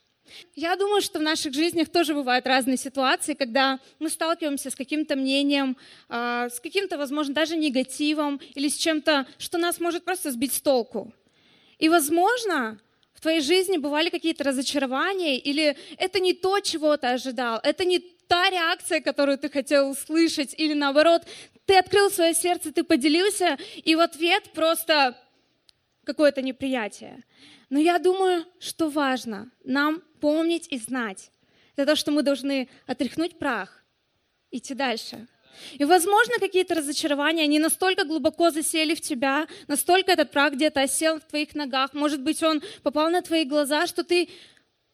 Я 0.54 0.76
думаю, 0.76 1.02
что 1.02 1.18
в 1.18 1.24
наших 1.24 1.56
жизнях 1.56 1.90
тоже 1.90 2.14
бывают 2.14 2.46
разные 2.46 2.78
ситуации, 2.78 3.34
когда 3.34 3.80
мы 3.98 4.12
сталкиваемся 4.12 4.70
с 4.70 4.76
каким-то 4.76 5.16
мнением, 5.16 5.76
а, 6.08 6.50
с 6.50 6.60
каким-то, 6.60 7.00
возможно, 7.00 7.34
даже 7.34 7.56
негативом 7.56 8.40
или 8.54 8.68
с 8.68 8.76
чем-то, 8.76 9.26
что 9.40 9.58
нас 9.58 9.80
может 9.80 10.06
просто 10.06 10.32
сбить 10.32 10.54
с 10.54 10.62
толку. 10.62 11.12
И, 11.80 11.90
возможно, 11.90 12.80
в 13.16 13.22
твоей 13.22 13.42
жизни 13.42 13.78
бывали 13.78 14.10
какие-то 14.10 14.44
разочарования, 14.44 15.40
или 15.40 15.76
это 15.98 16.20
не 16.20 16.34
то, 16.34 16.60
чего 16.60 16.96
ты 16.96 17.08
ожидал, 17.08 17.60
это 17.64 17.86
не 17.86 18.12
та 18.28 18.50
реакция, 18.50 19.02
которую 19.02 19.38
ты 19.38 19.50
хотел 19.50 19.90
услышать, 19.90 20.54
или 20.58 20.74
наоборот, 20.74 21.24
ты 21.66 21.78
открыл 21.78 22.10
свое 22.10 22.34
сердце, 22.34 22.72
ты 22.72 22.84
поделился, 22.84 23.58
и 23.84 23.96
в 23.96 24.00
ответ 24.00 24.52
просто 24.54 25.18
какое-то 26.04 26.42
неприятие. 26.42 27.24
Но 27.70 27.80
я 27.80 28.00
думаю, 28.00 28.46
что 28.60 28.90
важно 28.90 29.52
нам 29.64 30.02
помнить 30.20 30.68
и 30.70 30.78
знать, 30.78 31.32
это 31.76 31.88
то, 31.88 31.96
что 31.96 32.12
мы 32.12 32.22
должны 32.22 32.70
отряхнуть 32.86 33.40
прах, 33.40 33.84
идти 34.52 34.74
дальше. 34.74 35.28
И, 35.74 35.86
возможно, 35.86 36.36
какие-то 36.40 36.76
разочарования, 36.76 37.44
они 37.44 37.60
настолько 37.60 38.06
глубоко 38.06 38.52
засели 38.52 38.96
в 38.96 39.02
тебя, 39.02 39.48
настолько 39.68 40.12
этот 40.12 40.32
прах 40.32 40.54
где-то 40.54 40.82
осел 40.82 41.20
в 41.20 41.24
твоих 41.24 41.56
ногах, 41.56 41.94
может 41.94 42.22
быть, 42.22 42.42
он 42.44 42.62
попал 42.82 43.10
на 43.10 43.22
твои 43.22 43.46
глаза, 43.46 43.88
что 43.88 44.04
ты 44.04 44.30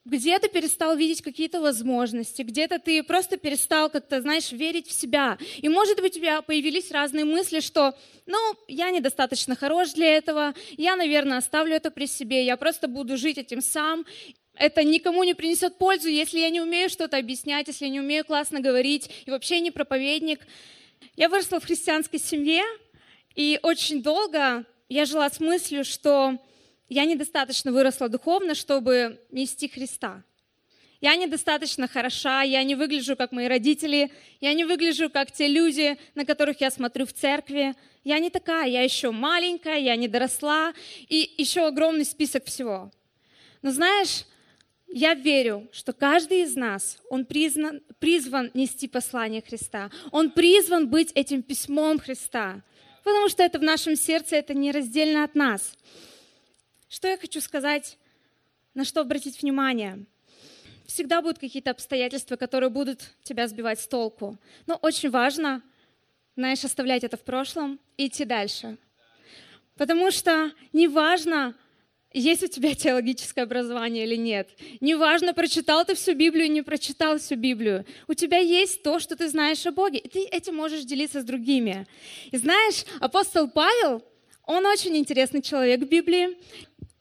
где-то 0.10 0.50
перестал 0.50 0.96
видеть 0.96 1.22
какие-то 1.22 1.62
возможности, 1.62 2.42
где-то 2.42 2.80
ты 2.80 3.04
просто 3.04 3.38
перестал 3.38 3.90
как-то, 3.90 4.22
знаешь, 4.22 4.52
верить 4.52 4.88
в 4.88 4.92
себя. 4.92 5.38
И, 5.58 5.70
может 5.70 6.02
быть, 6.02 6.16
у 6.16 6.20
тебя 6.20 6.42
появились 6.42 6.92
разные 6.92 7.26
мысли, 7.26 7.60
что, 7.60 7.96
ну, 8.26 8.38
я 8.68 8.90
недостаточно 8.90 9.56
хорош 9.56 9.94
для 9.94 10.18
этого, 10.18 10.54
я, 10.78 10.96
наверное, 10.96 11.38
оставлю 11.38 11.76
это 11.76 11.92
при 11.92 12.08
себе, 12.08 12.44
я 12.46 12.58
просто 12.58 12.88
буду 12.88 13.18
жить 13.18 13.38
этим 13.38 13.62
сам. 13.62 14.06
Это 14.56 14.84
никому 14.84 15.24
не 15.24 15.34
принесет 15.34 15.78
пользу, 15.78 16.10
если 16.10 16.40
я 16.40 16.50
не 16.50 16.60
умею 16.60 16.90
что-то 16.90 17.18
объяснять, 17.18 17.68
если 17.68 17.86
я 17.86 17.92
не 17.92 18.02
умею 18.02 18.26
классно 18.26 18.60
говорить, 18.60 19.10
и 19.26 19.32
вообще 19.32 19.62
не 19.62 19.72
проповедник. 19.72 20.46
Я 21.16 21.30
выросла 21.30 21.60
в 21.60 21.66
христианской 21.66 22.20
семье, 22.20 22.64
и 23.36 23.58
очень 23.64 24.02
долго 24.02 24.66
я 24.90 25.06
жила 25.06 25.30
с 25.30 25.40
мыслью, 25.40 25.86
что 25.86 26.38
я 26.90 27.06
недостаточно 27.06 27.72
выросла 27.72 28.10
духовно, 28.10 28.56
чтобы 28.56 29.22
нести 29.32 29.68
Христа. 29.68 30.24
Я 31.02 31.16
недостаточно 31.16 31.88
хороша, 31.88 32.42
я 32.42 32.62
не 32.64 32.76
выгляжу 32.76 33.16
как 33.16 33.32
мои 33.32 33.48
родители, 33.48 34.12
я 34.42 34.54
не 34.54 34.66
выгляжу 34.66 35.10
как 35.10 35.32
те 35.32 35.48
люди, 35.48 35.98
на 36.14 36.26
которых 36.26 36.60
я 36.60 36.70
смотрю 36.72 37.06
в 37.06 37.14
церкви. 37.14 37.74
Я 38.04 38.20
не 38.20 38.30
такая, 38.30 38.68
я 38.68 38.82
еще 38.82 39.12
маленькая, 39.12 39.80
я 39.80 39.96
не 39.96 40.10
доросла, 40.10 40.74
и 41.08 41.34
еще 41.38 41.68
огромный 41.68 42.04
список 42.04 42.46
всего. 42.46 42.92
Но 43.62 43.72
знаешь, 43.72 44.26
я 44.88 45.14
верю, 45.14 45.70
что 45.72 45.94
каждый 45.94 46.42
из 46.42 46.56
нас, 46.56 46.98
он 47.10 47.26
признан, 47.26 47.82
призван 48.00 48.52
нести 48.54 48.88
послание 48.88 49.42
Христа. 49.42 49.92
Он 50.12 50.32
призван 50.32 50.90
быть 50.90 51.12
этим 51.14 51.44
письмом 51.44 52.00
Христа, 52.00 52.62
потому 53.04 53.30
что 53.30 53.44
это 53.44 53.60
в 53.60 53.64
нашем 53.64 53.96
сердце, 53.96 54.36
это 54.38 54.54
нераздельно 54.54 55.24
от 55.24 55.36
нас. 55.36 55.78
Что 56.90 57.08
я 57.08 57.18
хочу 57.18 57.40
сказать, 57.40 58.00
на 58.74 58.84
что 58.84 59.02
обратить 59.02 59.40
внимание? 59.44 60.06
Всегда 60.88 61.22
будут 61.22 61.38
какие-то 61.38 61.70
обстоятельства, 61.70 62.36
которые 62.36 62.72
будут 62.72 63.12
тебя 63.22 63.48
сбивать 63.48 63.80
с 63.80 63.88
толку. 63.88 64.40
Но 64.66 64.76
очень 64.76 65.12
важно, 65.12 65.62
знаешь, 66.36 66.64
оставлять 66.66 67.04
это 67.04 67.16
в 67.16 67.22
прошлом 67.22 67.80
и 67.96 68.08
идти 68.08 68.26
дальше. 68.26 68.78
Потому 69.78 70.10
что 70.10 70.52
неважно, 70.74 71.54
есть 72.12 72.42
у 72.42 72.48
тебя 72.48 72.74
теологическое 72.74 73.44
образование 73.44 74.06
или 74.06 74.16
нет. 74.16 74.50
Неважно, 74.82 75.36
прочитал 75.36 75.86
ты 75.86 75.94
всю 75.94 76.16
Библию, 76.16 76.50
не 76.50 76.64
прочитал 76.64 77.20
всю 77.20 77.36
Библию. 77.36 77.86
У 78.08 78.16
тебя 78.16 78.40
есть 78.40 78.82
то, 78.82 78.98
что 78.98 79.16
ты 79.16 79.30
знаешь 79.30 79.64
о 79.68 79.72
Боге, 79.72 80.00
и 80.00 80.10
ты 80.10 80.26
этим 80.26 80.56
можешь 80.56 80.86
делиться 80.86 81.22
с 81.22 81.24
другими. 81.24 81.86
И 82.32 82.38
знаешь, 82.38 82.84
апостол 83.00 83.48
Павел, 83.48 84.04
он 84.50 84.66
очень 84.66 84.98
интересный 84.98 85.44
человек 85.44 85.82
в 85.82 85.88
Библии. 85.88 86.36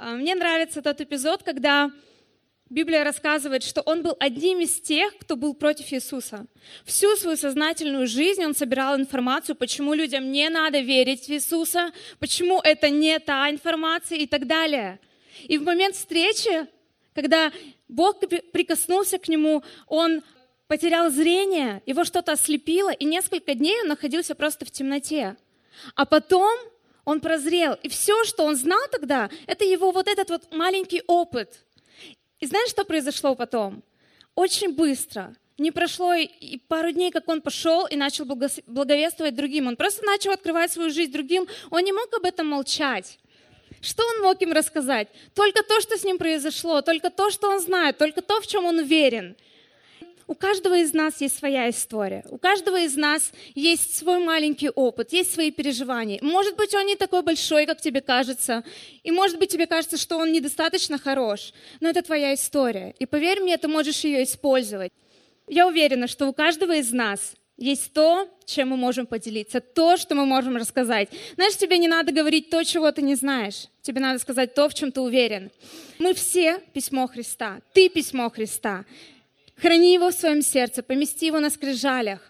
А, 0.01 0.13
мне 0.13 0.37
нравится 0.37 0.81
тот 0.81 1.01
эпизод, 1.01 1.43
когда 1.43 1.91
Библия 2.71 3.03
рассказывает, 3.03 3.65
что 3.65 3.81
он 3.81 4.03
был 4.03 4.17
одним 4.21 4.61
из 4.61 4.81
тех, 4.81 5.17
кто 5.19 5.35
был 5.35 5.55
против 5.55 5.93
Иисуса. 5.93 6.47
Всю 6.85 7.17
свою 7.17 7.37
сознательную 7.37 8.07
жизнь 8.07 8.45
он 8.45 8.55
собирал 8.55 8.97
информацию, 8.97 9.57
почему 9.57 9.95
людям 9.95 10.31
не 10.31 10.49
надо 10.51 10.79
верить 10.79 11.27
в 11.27 11.31
Иисуса, 11.31 11.91
почему 12.21 12.61
это 12.61 12.91
не 12.91 13.19
та 13.19 13.51
информация 13.51 14.19
и 14.19 14.29
так 14.29 14.47
далее. 14.47 15.01
И 15.49 15.59
в 15.59 15.65
момент 15.65 15.97
встречи, 15.97 16.69
когда 17.13 17.51
Бог 17.89 18.21
прикоснулся 18.53 19.19
к 19.19 19.27
нему, 19.27 19.65
он 19.89 20.23
потерял 20.69 21.11
зрение, 21.11 21.83
его 21.87 22.05
что-то 22.05 22.33
ослепило, 22.33 22.91
и 22.91 23.05
несколько 23.05 23.55
дней 23.55 23.81
он 23.83 23.89
находился 23.89 24.37
просто 24.37 24.65
в 24.65 24.71
темноте. 24.71 25.37
А 25.97 26.05
потом 26.05 26.57
он 27.09 27.21
прозрел. 27.21 27.73
И 27.83 27.89
все, 27.89 28.25
что 28.25 28.45
он 28.45 28.55
знал 28.55 28.83
тогда, 28.93 29.31
это 29.47 29.65
его 29.65 29.93
вот 29.93 30.09
этот 30.09 30.29
вот 30.29 30.55
маленький 30.55 31.03
опыт. 31.07 31.65
И 32.39 32.47
знаешь, 32.47 32.69
что 32.69 32.85
произошло 32.85 33.35
потом? 33.35 33.83
Очень 34.35 34.75
быстро. 34.75 35.35
Не 35.57 35.71
прошло 35.73 36.13
и 36.15 36.59
пару 36.69 36.93
дней, 36.93 37.11
как 37.11 37.27
он 37.29 37.41
пошел 37.41 37.87
и 37.87 37.97
начал 37.97 38.27
благовествовать 38.27 39.35
другим. 39.35 39.69
Он 39.69 39.77
просто 39.77 40.05
начал 40.05 40.33
открывать 40.33 40.71
свою 40.71 40.91
жизнь 40.91 41.11
другим. 41.11 41.49
Он 41.71 41.83
не 41.83 41.95
мог 41.95 42.13
об 42.13 42.27
этом 42.27 42.47
молчать. 42.47 43.19
Что 43.81 44.03
он 44.07 44.23
мог 44.23 44.43
им 44.43 44.53
рассказать? 44.53 45.09
Только 45.35 45.63
то, 45.63 45.81
что 45.81 45.97
с 45.97 46.05
ним 46.05 46.19
произошло, 46.19 46.83
только 46.83 47.09
то, 47.09 47.31
что 47.31 47.49
он 47.49 47.61
знает, 47.61 47.97
только 47.97 48.21
то, 48.21 48.39
в 48.43 48.47
чем 48.47 48.67
он 48.67 48.81
уверен. 48.81 49.35
У 50.29 50.35
каждого 50.35 50.77
из 50.77 50.93
нас 50.93 51.23
есть 51.23 51.39
своя 51.39 51.71
история, 51.71 52.23
у 52.29 52.37
каждого 52.37 52.79
из 52.79 52.97
нас 52.97 53.33
есть 53.55 53.97
свой 53.97 54.19
маленький 54.19 54.69
опыт, 54.69 55.15
есть 55.15 55.33
свои 55.33 55.51
переживания. 55.51 56.19
Может 56.21 56.55
быть, 56.55 56.75
он 56.75 56.85
не 56.85 56.97
такой 56.97 57.23
большой, 57.23 57.65
как 57.65 57.81
тебе 57.81 58.03
кажется, 58.03 58.63
и 59.03 59.11
может 59.11 59.39
быть, 59.39 59.51
тебе 59.51 59.67
кажется, 59.67 59.97
что 59.97 60.19
он 60.19 60.31
недостаточно 60.31 60.99
хорош, 60.99 61.55
но 61.81 61.89
это 61.89 62.03
твоя 62.03 62.35
история. 62.35 62.95
И 62.99 63.07
поверь 63.07 63.41
мне, 63.41 63.57
ты 63.57 63.69
можешь 63.69 64.05
ее 64.05 64.23
использовать. 64.23 64.93
Я 65.47 65.67
уверена, 65.67 66.07
что 66.07 66.27
у 66.29 66.35
каждого 66.35 66.77
из 66.77 66.93
нас 66.93 67.35
есть 67.57 67.95
то, 67.95 68.29
чем 68.45 68.69
мы 68.69 68.77
можем 68.77 69.07
поделиться, 69.07 69.63
то, 69.63 69.97
что 69.97 70.15
мы 70.15 70.27
можем 70.27 70.59
рассказать. 70.59 71.09
Знаешь, 71.37 71.57
тебе 71.57 71.79
не 71.79 71.89
надо 71.89 72.13
говорить 72.13 72.51
то, 72.51 72.63
чего 72.65 72.93
ты 72.93 73.01
не 73.01 73.15
знаешь. 73.15 73.69
Тебе 73.81 74.01
надо 74.01 74.19
сказать 74.19 74.55
то, 74.55 74.69
в 74.69 74.75
чем 74.75 74.93
ты 74.93 75.01
уверен. 75.01 75.51
Мы 75.99 76.13
все 76.13 76.59
письмо 76.75 77.07
Христа. 77.07 77.63
Ты 77.73 77.89
письмо 77.89 78.29
Христа. 78.29 78.85
Храни 79.61 79.95
его 79.95 80.11
в 80.11 80.15
своем 80.15 80.43
сердце, 80.43 80.83
помести 80.83 81.27
его 81.27 81.41
на 81.41 81.51
скрижалях 81.51 82.21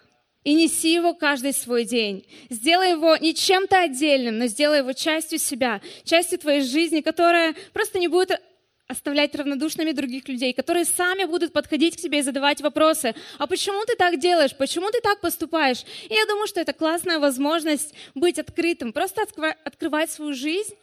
и 0.43 0.53
неси 0.53 0.93
его 0.93 1.13
каждый 1.13 1.53
свой 1.53 1.85
день. 1.85 2.25
Сделай 2.49 2.91
его 2.91 3.15
не 3.17 3.35
чем-то 3.35 3.81
отдельным, 3.81 4.39
но 4.39 4.47
сделай 4.47 4.79
его 4.79 4.93
частью 4.93 5.37
себя, 5.37 5.81
частью 6.03 6.39
твоей 6.39 6.61
жизни, 6.61 7.01
которая 7.01 7.55
просто 7.73 7.99
не 7.99 8.07
будет 8.07 8.41
оставлять 8.87 9.35
равнодушными 9.35 9.91
других 9.91 10.27
людей, 10.27 10.51
которые 10.53 10.85
сами 10.85 11.25
будут 11.25 11.53
подходить 11.53 11.95
к 11.95 11.99
тебе 11.99 12.19
и 12.19 12.23
задавать 12.23 12.61
вопросы. 12.61 13.13
А 13.37 13.45
почему 13.45 13.85
ты 13.85 13.95
так 13.95 14.19
делаешь? 14.19 14.55
Почему 14.57 14.89
ты 14.89 14.99
так 14.99 15.21
поступаешь? 15.21 15.83
И 16.09 16.13
я 16.15 16.25
думаю, 16.25 16.47
что 16.47 16.59
это 16.59 16.73
классная 16.73 17.19
возможность 17.19 17.93
быть 18.15 18.39
открытым, 18.39 18.91
просто 18.91 19.21
открывать 19.63 20.09
свою 20.09 20.33
жизнь 20.33 20.73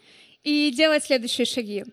и 0.45 0.71
делать 0.71 1.03
следующие 1.03 1.47
шаги. 1.47 1.85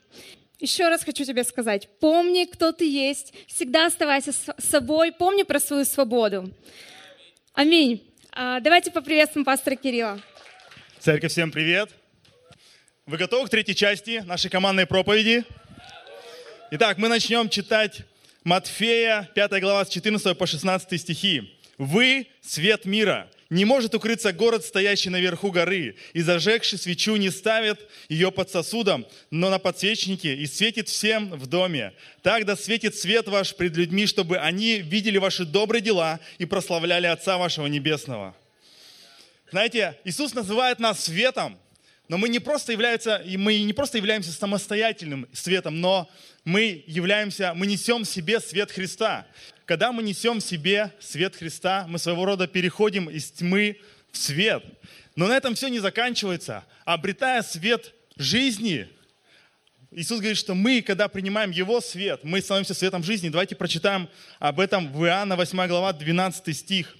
Еще 0.63 0.88
раз 0.88 1.04
хочу 1.04 1.26
тебе 1.26 1.43
сказать, 1.43 1.89
помни, 1.99 2.45
кто 2.45 2.71
ты 2.71 2.89
есть, 2.89 3.34
всегда 3.47 3.88
оставайся 3.88 4.32
с 4.32 4.56
собой, 4.60 5.12
помни 5.12 5.43
про 5.43 5.60
свою 5.60 5.84
свободу. 5.84 6.54
Аминь. 7.52 8.02
А, 8.32 8.62
давайте 8.62 8.89
поприветствуем 8.89 9.43
пастора 9.43 9.76
Кирилла. 9.76 10.21
Церковь, 10.99 11.34
всем 11.34 11.52
привет. 11.52 11.89
Вы 13.06 13.17
готовы 13.17 13.47
к 13.47 13.49
третьей 13.49 13.76
части 13.76 14.23
нашей 14.26 14.49
командной 14.49 14.86
проповеди? 14.86 15.43
Итак, 16.71 16.97
мы 16.97 17.10
начнем 17.10 17.49
читать 17.49 18.04
Матфея, 18.45 19.30
5 19.36 19.60
глава, 19.60 19.84
с 19.84 19.89
14 19.89 20.38
по 20.38 20.47
16 20.47 21.02
стихи. 21.02 21.60
«Вы– 21.78 22.28
свет 22.41 22.86
мира. 22.86 23.30
Не 23.54 23.66
может 23.66 23.94
укрыться 23.94 24.34
город, 24.34 24.66
стоящий 24.66 25.12
наверху 25.12 25.52
горы, 25.52 25.96
и 26.13 26.22
зажегший 26.24 26.80
свечу 26.80 27.16
не 27.18 27.30
ставит 27.30 27.88
ее 28.10 28.32
под 28.32 28.50
сосудом, 28.50 29.06
но 29.30 29.52
на 29.52 29.60
подсвечнике, 29.60 30.34
и 30.34 30.48
светит 30.48 30.89
всем 30.89 31.30
в 31.30 31.46
доме. 31.46 31.94
Так 32.24 32.46
да 32.46 32.56
светит 32.56 32.96
свет 32.96 33.28
ваш 33.28 33.54
пред 33.54 33.78
людьми, 33.78 34.08
чтобы 34.08 34.39
они 34.39 34.80
видели 34.80 35.20
ваши 35.20 35.46
добрые 35.46 35.84
дела 35.84 36.20
и 36.39 36.46
прославляли 36.46 37.06
Отца 37.06 37.38
вашего 37.38 37.68
Небесного». 37.68 38.36
Знаете, 39.52 40.00
Иисус 40.04 40.34
называет 40.34 40.80
нас 40.80 41.04
светом, 41.04 41.60
но 42.08 42.18
мы 42.18 42.30
не 42.30 42.39
просто 42.39 42.72
являемся, 42.72 43.22
мы 43.24 43.60
не 43.60 43.74
просто 43.74 44.00
являемся 44.00 44.32
самостоятельным 44.32 45.28
светом, 45.32 45.80
но 45.80 46.10
мы 46.44 46.84
являемся, 46.88 47.54
мы 47.54 47.68
несем 47.68 48.02
в 48.02 48.10
себе 48.10 48.39
свет 48.39 48.72
Христа. 48.72 49.28
Когда 49.65 49.91
мы 49.93 50.04
несем 50.04 50.39
в 50.39 50.43
себе 50.43 50.91
свет 50.99 51.36
Христа, 51.36 51.86
мы 51.88 51.97
своего 51.97 52.26
рода 52.26 52.47
переходим 52.47 53.10
из 53.10 53.32
тьмы 53.32 53.78
в 54.12 54.17
свет. 54.17 54.63
Но 55.15 55.28
на 55.28 55.38
этом 55.38 55.56
все 55.56 55.69
не 55.69 55.80
заканчивается. 55.80 56.65
Обретая 56.84 57.41
свет 57.43 57.93
жизни, 58.17 58.89
Иисус 59.91 60.19
говорит, 60.19 60.38
что 60.38 60.54
мы, 60.56 60.82
когда 60.82 61.08
принимаем 61.08 61.52
Его 61.52 61.80
свет, 61.80 62.21
мы 62.23 62.41
становимся 62.41 62.73
светом 62.73 63.04
жизни. 63.04 63.30
Давайте 63.30 63.56
прочитаем 63.56 64.10
об 64.39 64.60
этом 64.60 64.91
в 64.91 65.06
Иоанна 65.06 65.36
8 65.36 65.67
глава, 65.67 65.93
12 65.93 66.58
стих. 66.58 66.97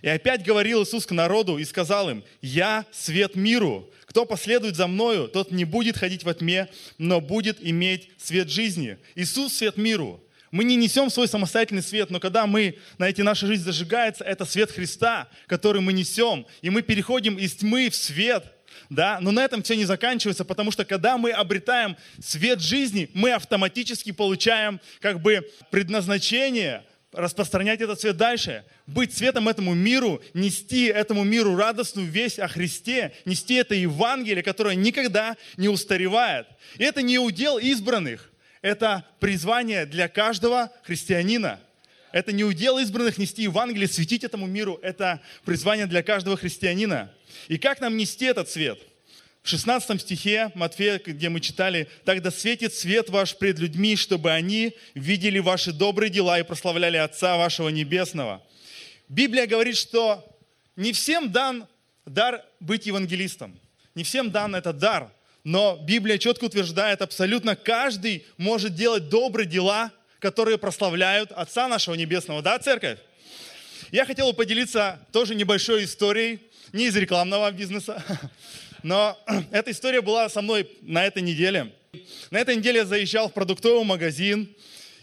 И 0.00 0.08
опять 0.08 0.44
говорил 0.44 0.82
Иисус 0.82 1.06
к 1.06 1.12
народу 1.12 1.58
и 1.58 1.64
сказал 1.64 2.10
им, 2.10 2.24
«Я 2.40 2.84
свет 2.90 3.36
миру. 3.36 3.88
Кто 4.06 4.24
последует 4.24 4.74
за 4.74 4.88
мною, 4.88 5.28
тот 5.28 5.52
не 5.52 5.64
будет 5.64 5.96
ходить 5.96 6.24
во 6.24 6.34
тьме, 6.34 6.68
но 6.98 7.20
будет 7.20 7.58
иметь 7.60 8.10
свет 8.18 8.50
жизни». 8.50 8.98
Иисус– 9.14 9.52
свет 9.58 9.76
миру. 9.76 10.20
Мы 10.52 10.62
не 10.62 10.76
несем 10.76 11.10
свой 11.10 11.26
самостоятельный 11.26 11.82
свет, 11.82 12.10
но 12.10 12.20
когда 12.20 12.46
мы, 12.46 12.78
знаете, 12.96 13.24
наша 13.24 13.48
жизнь 13.48 13.64
зажигается, 13.64 14.22
это 14.22 14.44
свет 14.44 14.70
Христа, 14.70 15.28
который 15.48 15.80
мы 15.80 15.92
несем, 15.92 16.46
и 16.60 16.70
мы 16.70 16.82
переходим 16.82 17.36
из 17.36 17.56
тьмы 17.56 17.90
в 17.90 17.96
свет– 17.96 18.44
да, 18.90 19.18
но 19.20 19.30
на 19.30 19.44
этом 19.44 19.62
все 19.62 19.76
не 19.76 19.84
заканчивается, 19.84 20.44
потому 20.44 20.70
что 20.70 20.84
когда 20.84 21.16
мы 21.18 21.30
обретаем 21.30 21.96
свет 22.22 22.60
жизни, 22.60 23.10
мы 23.14 23.32
автоматически 23.32 24.12
получаем 24.12 24.80
как 25.00 25.20
бы 25.20 25.48
предназначение 25.70 26.84
распространять 27.12 27.80
этот 27.80 28.00
свет 28.00 28.16
дальше, 28.16 28.64
быть 28.86 29.14
светом 29.14 29.48
этому 29.48 29.74
миру, 29.74 30.22
нести 30.32 30.86
этому 30.86 31.24
миру 31.24 31.56
радостную 31.56 32.08
весть 32.08 32.38
о 32.38 32.48
Христе, 32.48 33.12
нести 33.26 33.54
это 33.54 33.74
Евангелие, 33.74 34.42
которое 34.42 34.74
никогда 34.74 35.36
не 35.58 35.68
устаревает. 35.68 36.46
И 36.78 36.84
это 36.84 37.02
не 37.02 37.18
удел 37.18 37.58
избранных, 37.58 38.31
это 38.62 39.04
призвание 39.20 39.84
для 39.84 40.08
каждого 40.08 40.72
христианина. 40.84 41.60
Это 42.12 42.32
не 42.32 42.44
удел 42.44 42.78
избранных 42.78 43.18
нести 43.18 43.42
Евангелие, 43.42 43.88
светить 43.88 44.22
этому 44.22 44.46
миру. 44.46 44.78
Это 44.82 45.20
призвание 45.44 45.86
для 45.86 46.02
каждого 46.02 46.36
христианина. 46.36 47.12
И 47.48 47.58
как 47.58 47.80
нам 47.80 47.96
нести 47.96 48.26
этот 48.26 48.48
свет? 48.48 48.78
В 49.42 49.48
16 49.48 50.00
стихе 50.00 50.52
Матфея, 50.54 51.00
где 51.04 51.28
мы 51.28 51.40
читали, 51.40 51.88
«Тогда 52.04 52.30
светит 52.30 52.74
свет 52.74 53.10
ваш 53.10 53.36
пред 53.36 53.58
людьми, 53.58 53.96
чтобы 53.96 54.30
они 54.30 54.76
видели 54.94 55.40
ваши 55.40 55.72
добрые 55.72 56.10
дела 56.10 56.38
и 56.38 56.44
прославляли 56.44 56.96
Отца 56.96 57.36
вашего 57.36 57.68
Небесного». 57.68 58.40
Библия 59.08 59.46
говорит, 59.46 59.76
что 59.76 60.24
не 60.76 60.92
всем 60.92 61.32
дан 61.32 61.66
дар 62.06 62.44
быть 62.60 62.86
евангелистом. 62.86 63.58
Не 63.96 64.04
всем 64.04 64.30
дан 64.30 64.54
этот 64.54 64.78
дар. 64.78 65.10
Но 65.44 65.76
Библия 65.82 66.18
четко 66.18 66.44
утверждает, 66.44 67.02
абсолютно 67.02 67.56
каждый 67.56 68.24
может 68.36 68.74
делать 68.74 69.08
добрые 69.08 69.46
дела, 69.46 69.90
которые 70.20 70.56
прославляют 70.56 71.32
Отца 71.32 71.66
нашего 71.66 71.94
Небесного. 71.94 72.42
Да, 72.42 72.58
церковь? 72.58 72.98
Я 73.90 74.06
хотел 74.06 74.30
бы 74.30 74.36
поделиться 74.36 75.00
тоже 75.10 75.34
небольшой 75.34 75.84
историей, 75.84 76.40
не 76.72 76.86
из 76.86 76.96
рекламного 76.96 77.50
бизнеса, 77.50 78.02
но 78.82 79.18
эта 79.50 79.72
история 79.72 80.00
была 80.00 80.28
со 80.28 80.42
мной 80.42 80.70
на 80.82 81.04
этой 81.04 81.22
неделе. 81.22 81.72
На 82.30 82.38
этой 82.38 82.56
неделе 82.56 82.78
я 82.78 82.86
заезжал 82.86 83.28
в 83.28 83.32
продуктовый 83.32 83.84
магазин, 83.84 84.48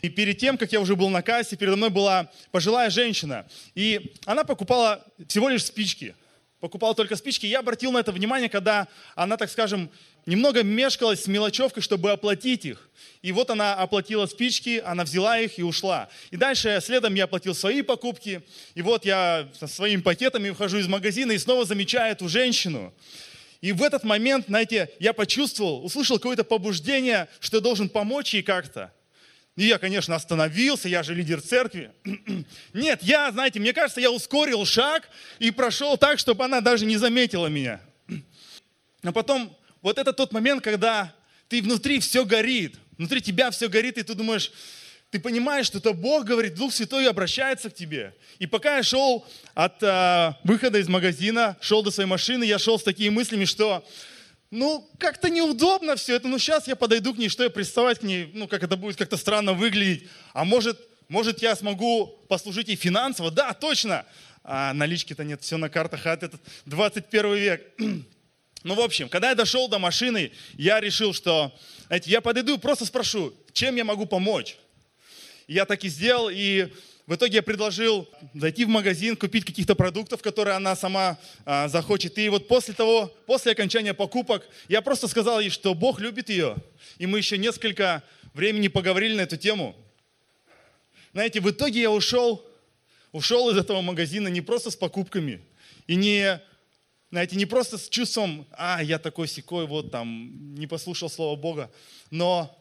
и 0.02 0.10
перед 0.10 0.38
тем, 0.38 0.58
как 0.58 0.72
я 0.72 0.80
уже 0.80 0.96
был 0.96 1.10
на 1.10 1.22
кассе, 1.22 1.58
передо 1.58 1.76
мной 1.76 1.90
была 1.90 2.32
пожилая 2.52 2.90
женщина. 2.90 3.46
И 3.76 4.14
она 4.26 4.46
покупала 4.46 5.06
всего 5.28 5.50
лишь 5.50 5.66
спички. 5.66 6.16
Покупала 6.60 6.94
только 6.94 7.16
спички. 7.16 7.46
Я 7.46 7.60
обратил 7.60 7.92
на 7.92 8.00
это 8.00 8.12
внимание, 8.12 8.50
когда 8.50 8.88
она, 9.16 9.38
так 9.38 9.50
скажем, 9.50 9.90
немного 10.26 10.62
мешкалась 10.62 11.24
с 11.24 11.28
мелочевкой, 11.28 11.82
чтобы 11.82 12.12
оплатить 12.12 12.66
их. 12.66 12.90
И 13.22 13.32
вот 13.32 13.50
она 13.50 13.76
оплатила 13.76 14.26
спички, 14.26 14.82
она 14.86 15.06
взяла 15.06 15.40
их 15.40 15.58
и 15.58 15.64
ушла. 15.64 16.10
И 16.32 16.38
дальше 16.38 16.80
следом 16.84 17.16
я 17.16 17.26
оплатил 17.26 17.56
свои 17.56 17.82
покупки. 17.82 18.42
И 18.76 18.82
вот 18.82 19.06
я 19.06 19.48
со 19.58 19.68
своими 19.68 20.02
пакетами 20.02 20.50
выхожу 20.50 20.80
из 20.80 20.88
магазина 20.88 21.32
и 21.32 21.38
снова 21.38 21.64
замечаю 21.64 22.12
эту 22.12 22.28
женщину. 22.28 22.94
И 23.62 23.72
в 23.72 23.82
этот 23.82 24.04
момент, 24.04 24.46
знаете, 24.48 24.90
я 25.00 25.14
почувствовал, 25.14 25.86
услышал 25.86 26.18
какое-то 26.18 26.44
побуждение, 26.44 27.28
что 27.40 27.58
я 27.58 27.62
должен 27.62 27.90
помочь 27.90 28.34
ей 28.34 28.44
как-то. 28.44 28.94
И 29.60 29.66
я, 29.66 29.78
конечно, 29.78 30.16
остановился, 30.16 30.88
я 30.88 31.04
же 31.04 31.14
лидер 31.14 31.42
церкви. 31.42 31.92
Нет, 32.74 33.04
я, 33.04 33.30
знаете, 33.30 33.60
мне 33.60 33.74
кажется, 33.74 34.00
я 34.00 34.10
ускорил 34.10 34.66
шаг 34.66 35.10
и 35.38 35.52
прошел 35.52 35.98
так, 35.98 36.18
чтобы 36.18 36.46
она 36.46 36.62
даже 36.62 36.86
не 36.86 36.96
заметила 36.96 37.48
меня. 37.48 37.82
А 39.04 39.12
потом 39.12 39.54
вот 39.82 39.98
это 39.98 40.14
тот 40.14 40.32
момент, 40.32 40.64
когда 40.64 41.14
ты 41.50 41.62
внутри 41.62 42.00
все 42.00 42.24
горит, 42.24 42.76
внутри 42.98 43.22
тебя 43.22 43.52
все 43.52 43.68
горит, 43.68 43.98
и 43.98 44.04
ты 44.04 44.14
думаешь, 44.14 44.54
ты 45.12 45.20
понимаешь, 45.20 45.66
что 45.66 45.80
это 45.80 45.92
Бог 45.92 46.24
говорит, 46.24 46.56
Дух 46.56 46.74
Святой 46.74 47.10
обращается 47.10 47.70
к 47.70 47.74
тебе. 47.76 48.16
И 48.40 48.48
пока 48.48 48.78
я 48.78 48.84
шел 48.84 49.28
от 49.56 49.84
э, 49.84 50.36
выхода 50.46 50.78
из 50.78 50.88
магазина, 50.88 51.58
шел 51.60 51.84
до 51.84 51.92
своей 51.92 52.10
машины, 52.10 52.46
я 52.46 52.60
шел 52.60 52.80
с 52.80 52.84
такими 52.84 53.10
мыслями, 53.10 53.44
что 53.44 53.86
ну, 54.52 54.90
как-то 54.98 55.30
неудобно 55.30 55.96
все 55.96 56.16
это, 56.16 56.28
ну, 56.28 56.40
сейчас 56.40 56.68
я 56.68 56.76
подойду 56.76 57.14
к 57.14 57.18
ней, 57.18 57.30
что 57.30 57.44
я 57.44 57.50
приставать 57.50 58.00
к 58.00 58.04
ней, 58.04 58.32
ну, 58.34 58.48
как 58.48 58.64
это 58.64 58.78
будет 58.78 58.98
как-то 58.98 59.18
странно 59.18 59.54
выглядеть. 59.54 60.08
А 60.34 60.44
может, 60.44 60.80
может 61.08 61.42
я 61.42 61.56
смогу 61.56 62.08
послужить 62.28 62.68
ей 62.68 62.76
финансово? 62.76 63.30
Да, 63.30 63.54
точно. 63.54 64.06
А 64.44 64.74
налички-то 64.74 65.24
нет, 65.24 65.42
все 65.42 65.58
на 65.58 65.70
картах, 65.70 66.06
а 66.06 66.14
этот 66.14 66.42
21 66.66 67.34
век. 67.36 67.74
Ну, 68.64 68.76
в 68.76 68.82
общем, 68.82 69.08
когда 69.08 69.30
я 69.30 69.36
дошел 69.36 69.70
до 69.70 69.80
машины, 69.80 70.34
я 70.58 70.82
решил, 70.82 71.14
что, 71.14 71.58
знаете, 71.88 72.12
я 72.12 72.20
подойду 72.20 72.56
и 72.56 72.60
просто 72.60 72.84
спрошу, 72.84 73.34
чем 73.54 73.78
я 73.78 73.86
могу 73.86 74.06
помочь. 74.06 74.58
Я 75.48 75.64
так 75.64 75.86
и 75.86 75.88
сделал, 75.88 76.30
и 76.30 76.68
в 77.10 77.16
итоге 77.16 77.38
я 77.38 77.42
предложил 77.42 78.08
зайти 78.36 78.66
в 78.66 78.68
магазин, 78.68 79.18
купить 79.18 79.44
каких-то 79.44 79.74
продуктов, 79.74 80.22
которые 80.22 80.56
она 80.56 80.76
сама 80.76 81.18
а, 81.44 81.68
захочет. 81.68 82.20
И 82.20 82.30
вот 82.30 82.48
после 82.48 82.76
того, 82.76 83.12
после 83.26 83.54
окончания 83.54 83.96
покупок, 83.96 84.48
я 84.68 84.84
просто 84.84 85.08
сказал 85.08 85.40
ей, 85.40 85.50
что 85.50 85.74
Бог 85.74 86.00
любит 86.00 86.30
ее. 86.30 86.56
И 87.00 87.08
мы 87.08 87.18
еще 87.18 87.40
несколько 87.40 88.04
времени 88.36 88.68
поговорили 88.68 89.16
на 89.16 89.22
эту 89.22 89.38
тему. 89.38 89.76
Знаете, 91.14 91.42
в 91.42 91.50
итоге 91.50 91.82
я 91.82 91.90
ушел, 91.90 92.46
ушел 93.12 93.50
из 93.50 93.58
этого 93.58 93.82
магазина 93.82 94.28
не 94.28 94.42
просто 94.42 94.70
с 94.70 94.76
покупками, 94.76 95.42
и 95.88 95.96
не 95.96 96.40
знаете, 97.10 97.38
не 97.38 97.48
просто 97.48 97.80
с 97.80 97.90
чувством, 97.90 98.46
а, 98.52 98.84
я 98.84 99.00
такой 99.00 99.28
секой, 99.28 99.66
вот 99.66 99.90
там, 99.90 100.54
не 100.54 100.68
послушал 100.68 101.10
Слова 101.10 101.36
Бога, 101.36 101.72
но 102.12 102.56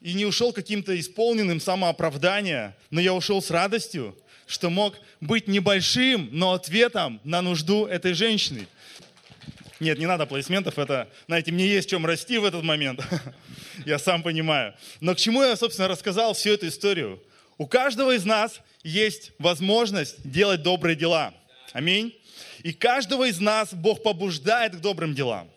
и 0.00 0.14
не 0.14 0.26
ушел 0.26 0.52
каким-то 0.52 0.98
исполненным 0.98 1.60
самооправдания, 1.60 2.76
но 2.90 3.00
я 3.00 3.14
ушел 3.14 3.42
с 3.42 3.50
радостью, 3.50 4.16
что 4.46 4.70
мог 4.70 4.94
быть 5.20 5.48
небольшим, 5.48 6.28
но 6.32 6.52
ответом 6.52 7.20
на 7.24 7.42
нужду 7.42 7.86
этой 7.86 8.14
женщины. 8.14 8.66
Нет, 9.80 9.98
не 9.98 10.06
надо 10.06 10.24
аплодисментов, 10.24 10.78
это, 10.78 11.08
знаете, 11.26 11.52
мне 11.52 11.66
есть 11.66 11.88
чем 11.88 12.04
расти 12.04 12.38
в 12.38 12.44
этот 12.44 12.64
момент, 12.64 13.00
я 13.86 13.98
сам 13.98 14.22
понимаю. 14.22 14.74
Но 15.00 15.14
к 15.14 15.18
чему 15.18 15.42
я, 15.42 15.54
собственно, 15.56 15.88
рассказал 15.88 16.34
всю 16.34 16.50
эту 16.50 16.68
историю? 16.68 17.22
У 17.58 17.66
каждого 17.66 18.14
из 18.14 18.24
нас 18.24 18.60
есть 18.82 19.32
возможность 19.38 20.16
делать 20.28 20.62
добрые 20.62 20.96
дела. 20.96 21.34
Аминь. 21.72 22.16
И 22.62 22.72
каждого 22.72 23.28
из 23.28 23.40
нас 23.40 23.72
Бог 23.72 24.02
побуждает 24.02 24.76
к 24.76 24.80
добрым 24.80 25.14
делам. 25.14 25.48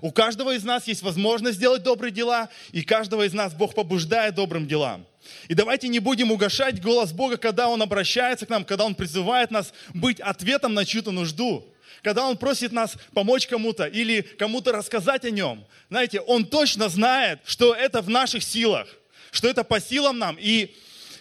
У 0.00 0.12
каждого 0.12 0.54
из 0.54 0.64
нас 0.64 0.86
есть 0.86 1.02
возможность 1.02 1.58
сделать 1.58 1.82
добрые 1.82 2.10
дела, 2.10 2.48
и 2.72 2.82
каждого 2.82 3.26
из 3.26 3.32
нас 3.32 3.52
Бог 3.52 3.74
побуждает 3.74 4.34
добрым 4.34 4.66
делам. 4.66 5.06
И 5.48 5.54
давайте 5.54 5.88
не 5.88 5.98
будем 5.98 6.32
угошать 6.32 6.82
голос 6.82 7.12
Бога, 7.12 7.36
когда 7.36 7.68
Он 7.68 7.82
обращается 7.82 8.46
к 8.46 8.48
нам, 8.48 8.64
когда 8.64 8.84
Он 8.84 8.94
призывает 8.94 9.50
нас 9.50 9.72
быть 9.92 10.20
ответом 10.20 10.74
на 10.74 10.84
чью-то 10.84 11.10
нужду. 11.10 11.66
Когда 12.02 12.26
Он 12.26 12.38
просит 12.38 12.72
нас 12.72 12.96
помочь 13.12 13.46
кому-то 13.46 13.84
или 13.84 14.22
кому-то 14.22 14.72
рассказать 14.72 15.24
о 15.24 15.30
Нем. 15.30 15.64
Знаете, 15.90 16.20
Он 16.20 16.46
точно 16.46 16.88
знает, 16.88 17.40
что 17.44 17.74
это 17.74 18.00
в 18.00 18.08
наших 18.08 18.42
силах, 18.42 18.88
что 19.30 19.48
это 19.48 19.64
по 19.64 19.80
силам 19.80 20.18
нам. 20.18 20.38
И 20.40 20.74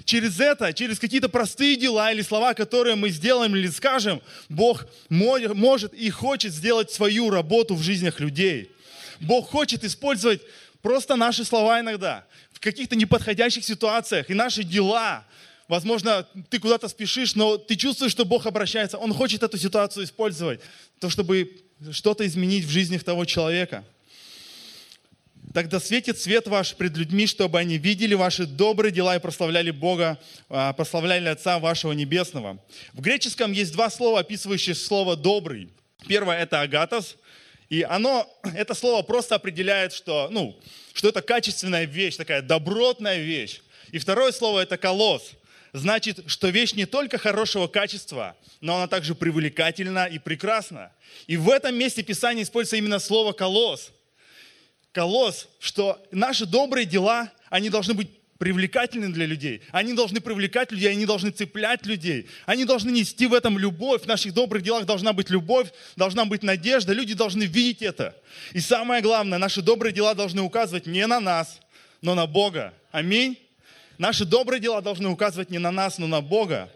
через 0.09 0.39
это, 0.39 0.73
через 0.73 0.97
какие-то 0.97 1.29
простые 1.29 1.75
дела 1.75 2.11
или 2.11 2.23
слова, 2.23 2.55
которые 2.55 2.95
мы 2.95 3.09
сделаем 3.09 3.55
или 3.55 3.67
скажем, 3.67 4.23
Бог 4.49 4.87
может 5.07 5.93
и 5.93 6.09
хочет 6.09 6.51
сделать 6.51 6.91
свою 6.91 7.29
работу 7.29 7.75
в 7.75 7.83
жизнях 7.83 8.19
людей. 8.19 8.71
Бог 9.19 9.49
хочет 9.49 9.83
использовать 9.83 10.41
просто 10.81 11.15
наши 11.15 11.45
слова 11.45 11.79
иногда 11.79 12.25
в 12.51 12.59
каких-то 12.59 12.95
неподходящих 12.95 13.63
ситуациях 13.63 14.31
и 14.31 14.33
наши 14.33 14.63
дела. 14.63 15.25
Возможно, 15.67 16.25
ты 16.49 16.57
куда-то 16.57 16.87
спешишь, 16.87 17.35
но 17.35 17.57
ты 17.57 17.75
чувствуешь, 17.75 18.11
что 18.11 18.25
Бог 18.25 18.47
обращается. 18.47 18.97
Он 18.97 19.13
хочет 19.13 19.43
эту 19.43 19.59
ситуацию 19.59 20.05
использовать, 20.05 20.59
то 20.99 21.11
чтобы 21.11 21.51
что-то 21.91 22.25
изменить 22.25 22.65
в 22.65 22.71
жизнях 22.71 23.03
того 23.03 23.25
человека. 23.25 23.83
Тогда 25.53 25.79
светит 25.79 26.19
свет 26.19 26.47
ваш 26.47 26.75
пред 26.75 26.95
людьми, 26.95 27.25
чтобы 27.25 27.57
они 27.57 27.77
видели 27.77 28.13
ваши 28.13 28.45
добрые 28.45 28.91
дела 28.91 29.15
и 29.15 29.19
прославляли 29.19 29.71
Бога, 29.71 30.19
а, 30.47 30.73
прославляли 30.73 31.27
Отца 31.27 31.57
вашего 31.57 31.93
Небесного. 31.93 32.63
В 32.93 33.01
греческом 33.01 33.51
есть 33.51 33.73
два 33.73 33.89
слова, 33.89 34.19
описывающие 34.19 34.75
слово 34.75 35.15
«добрый». 35.15 35.69
Первое– 36.07 36.37
это 36.39 36.61
«агатос», 36.61 37.17
и 37.69 37.81
оно, 37.81 38.29
это 38.55 38.75
слово 38.75 39.01
просто 39.01 39.35
определяет, 39.35 39.91
что, 39.93 40.27
ну, 40.31 40.59
что 40.93 41.09
это 41.09 41.21
качественная 41.23 41.85
вещь, 41.85 42.15
такая 42.15 42.43
добротная 42.43 43.19
вещь. 43.19 43.61
И 43.91 43.97
второе 43.97 44.31
слово– 44.31 44.59
это 44.61 44.77
«колос». 44.77 45.31
Значит, 45.71 46.23
что 46.25 46.49
вещь 46.49 46.73
не 46.73 46.85
только 46.85 47.19
хорошего 47.19 47.67
качества, 47.67 48.35
но 48.59 48.77
она 48.77 48.87
также 48.87 49.13
привлекательна 49.13 50.05
и 50.05 50.17
прекрасна. 50.17 50.91
И 51.27 51.37
в 51.37 51.47
этом 51.47 51.75
месте 51.75 52.01
Писания 52.01 52.41
используется 52.41 52.77
именно 52.77 52.97
слово 52.97 53.33
«колос», 53.33 53.91
колосс, 54.91 55.47
что 55.59 56.01
наши 56.11 56.45
добрые 56.45 56.85
дела, 56.85 57.31
они 57.49 57.69
должны 57.69 57.93
быть 57.93 58.09
привлекательны 58.39 59.09
для 59.09 59.25
людей. 59.25 59.61
Они 59.71 59.93
должны 59.93 60.21
привлекать 60.21 60.71
людей, 60.71 60.91
они 60.91 61.05
должны 61.05 61.29
цеплять 61.29 61.85
людей. 61.85 62.27
Они 62.45 62.63
должны 62.63 62.89
нести 62.89 63.27
в 63.27 63.33
этом 63.33 63.59
любовь. 63.59 64.03
В 64.03 64.07
наших 64.07 64.33
добрых 64.33 64.63
делах 64.63 64.85
должна 64.85 65.11
быть 65.11 65.29
любовь, 65.29 65.67
должна 65.97 66.23
быть 66.25 66.41
надежда. 66.41 66.93
Люди 66.93 67.13
должны 67.13 67.43
видеть 67.43 67.81
это. 67.81 68.15
И 68.53 68.61
самое 68.61 69.01
главное, 69.01 69.37
наши 69.37 69.61
добрые 69.61 69.93
дела 69.93 70.15
должны 70.15 70.41
указывать 70.41 70.87
не 70.87 71.05
на 71.05 71.19
нас, 71.19 71.59
но 72.01 72.15
на 72.15 72.25
Бога. 72.25 72.73
Аминь. 72.91 73.37
Наши 73.97 74.23
добрые 74.23 74.61
дела 74.61 74.81
должны 74.81 75.09
указывать 75.09 75.49
не 75.49 75.59
на 75.59 75.71
нас, 75.71 75.97
но 75.97 76.07
на 76.07 76.21
Бога. 76.21 76.71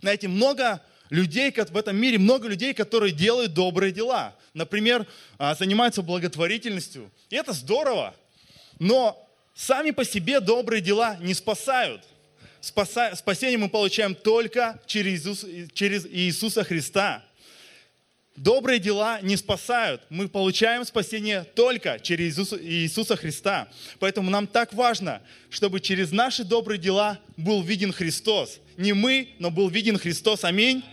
Знаете, 0.00 0.26
много 0.26 0.82
людей 1.10 1.52
в 1.52 1.76
этом 1.76 1.96
мире, 1.96 2.18
много 2.18 2.48
людей, 2.48 2.74
которые 2.74 3.12
делают 3.12 3.54
добрые 3.54 3.92
дела. 3.92 4.34
Например, 4.54 5.06
а, 5.38 5.54
занимаются 5.54 6.02
благотворительностью. 6.02 7.10
И 7.30 7.36
это 7.36 7.52
здорово. 7.52 8.14
Но 8.78 9.28
сами 9.54 9.90
по 9.90 10.04
себе 10.04 10.40
добрые 10.40 10.80
дела 10.82 11.16
не 11.20 11.34
спасают. 11.34 12.02
Спасение 12.60 13.58
мы 13.58 13.68
получаем 13.68 14.14
только 14.14 14.80
через 14.86 15.24
Иисуса 16.06 16.64
Христа. 16.64 17.22
добрые 18.36 18.78
дела 18.78 19.20
не 19.22 19.36
спасают. 19.36 20.02
Мы 20.10 20.28
получаем 20.28 20.84
спасение 20.84 21.44
только 21.44 21.98
через 22.00 22.26
Иисуса, 22.26 22.58
Иисуса 22.62 23.16
Христа. 23.16 23.68
Поэтому 23.98 24.30
нам 24.30 24.46
так 24.46 24.74
важно, 24.74 25.22
чтобы 25.48 25.80
через 25.80 26.12
наши 26.12 26.44
добрые 26.44 26.78
дела 26.78 27.18
был 27.36 27.62
виден 27.62 27.92
Христос. 27.92 28.58
Не 28.76 28.92
мы, 28.92 29.30
но 29.38 29.50
был 29.50 29.68
виден 29.68 29.96
Христос. 29.98 30.44
Аминь. 30.44 30.84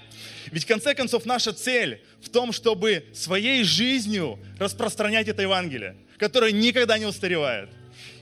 Ведь 0.51 0.63
в 0.63 0.67
конце 0.67 0.93
концов 0.93 1.25
наша 1.25 1.53
цель 1.53 2.01
в 2.21 2.29
том, 2.29 2.51
чтобы 2.51 3.05
своей 3.13 3.63
жизнью 3.63 4.39
распространять 4.59 5.27
это 5.27 5.41
Евангелие, 5.41 5.95
которое 6.17 6.51
никогда 6.51 6.97
не 6.97 7.05
устаревает. 7.05 7.69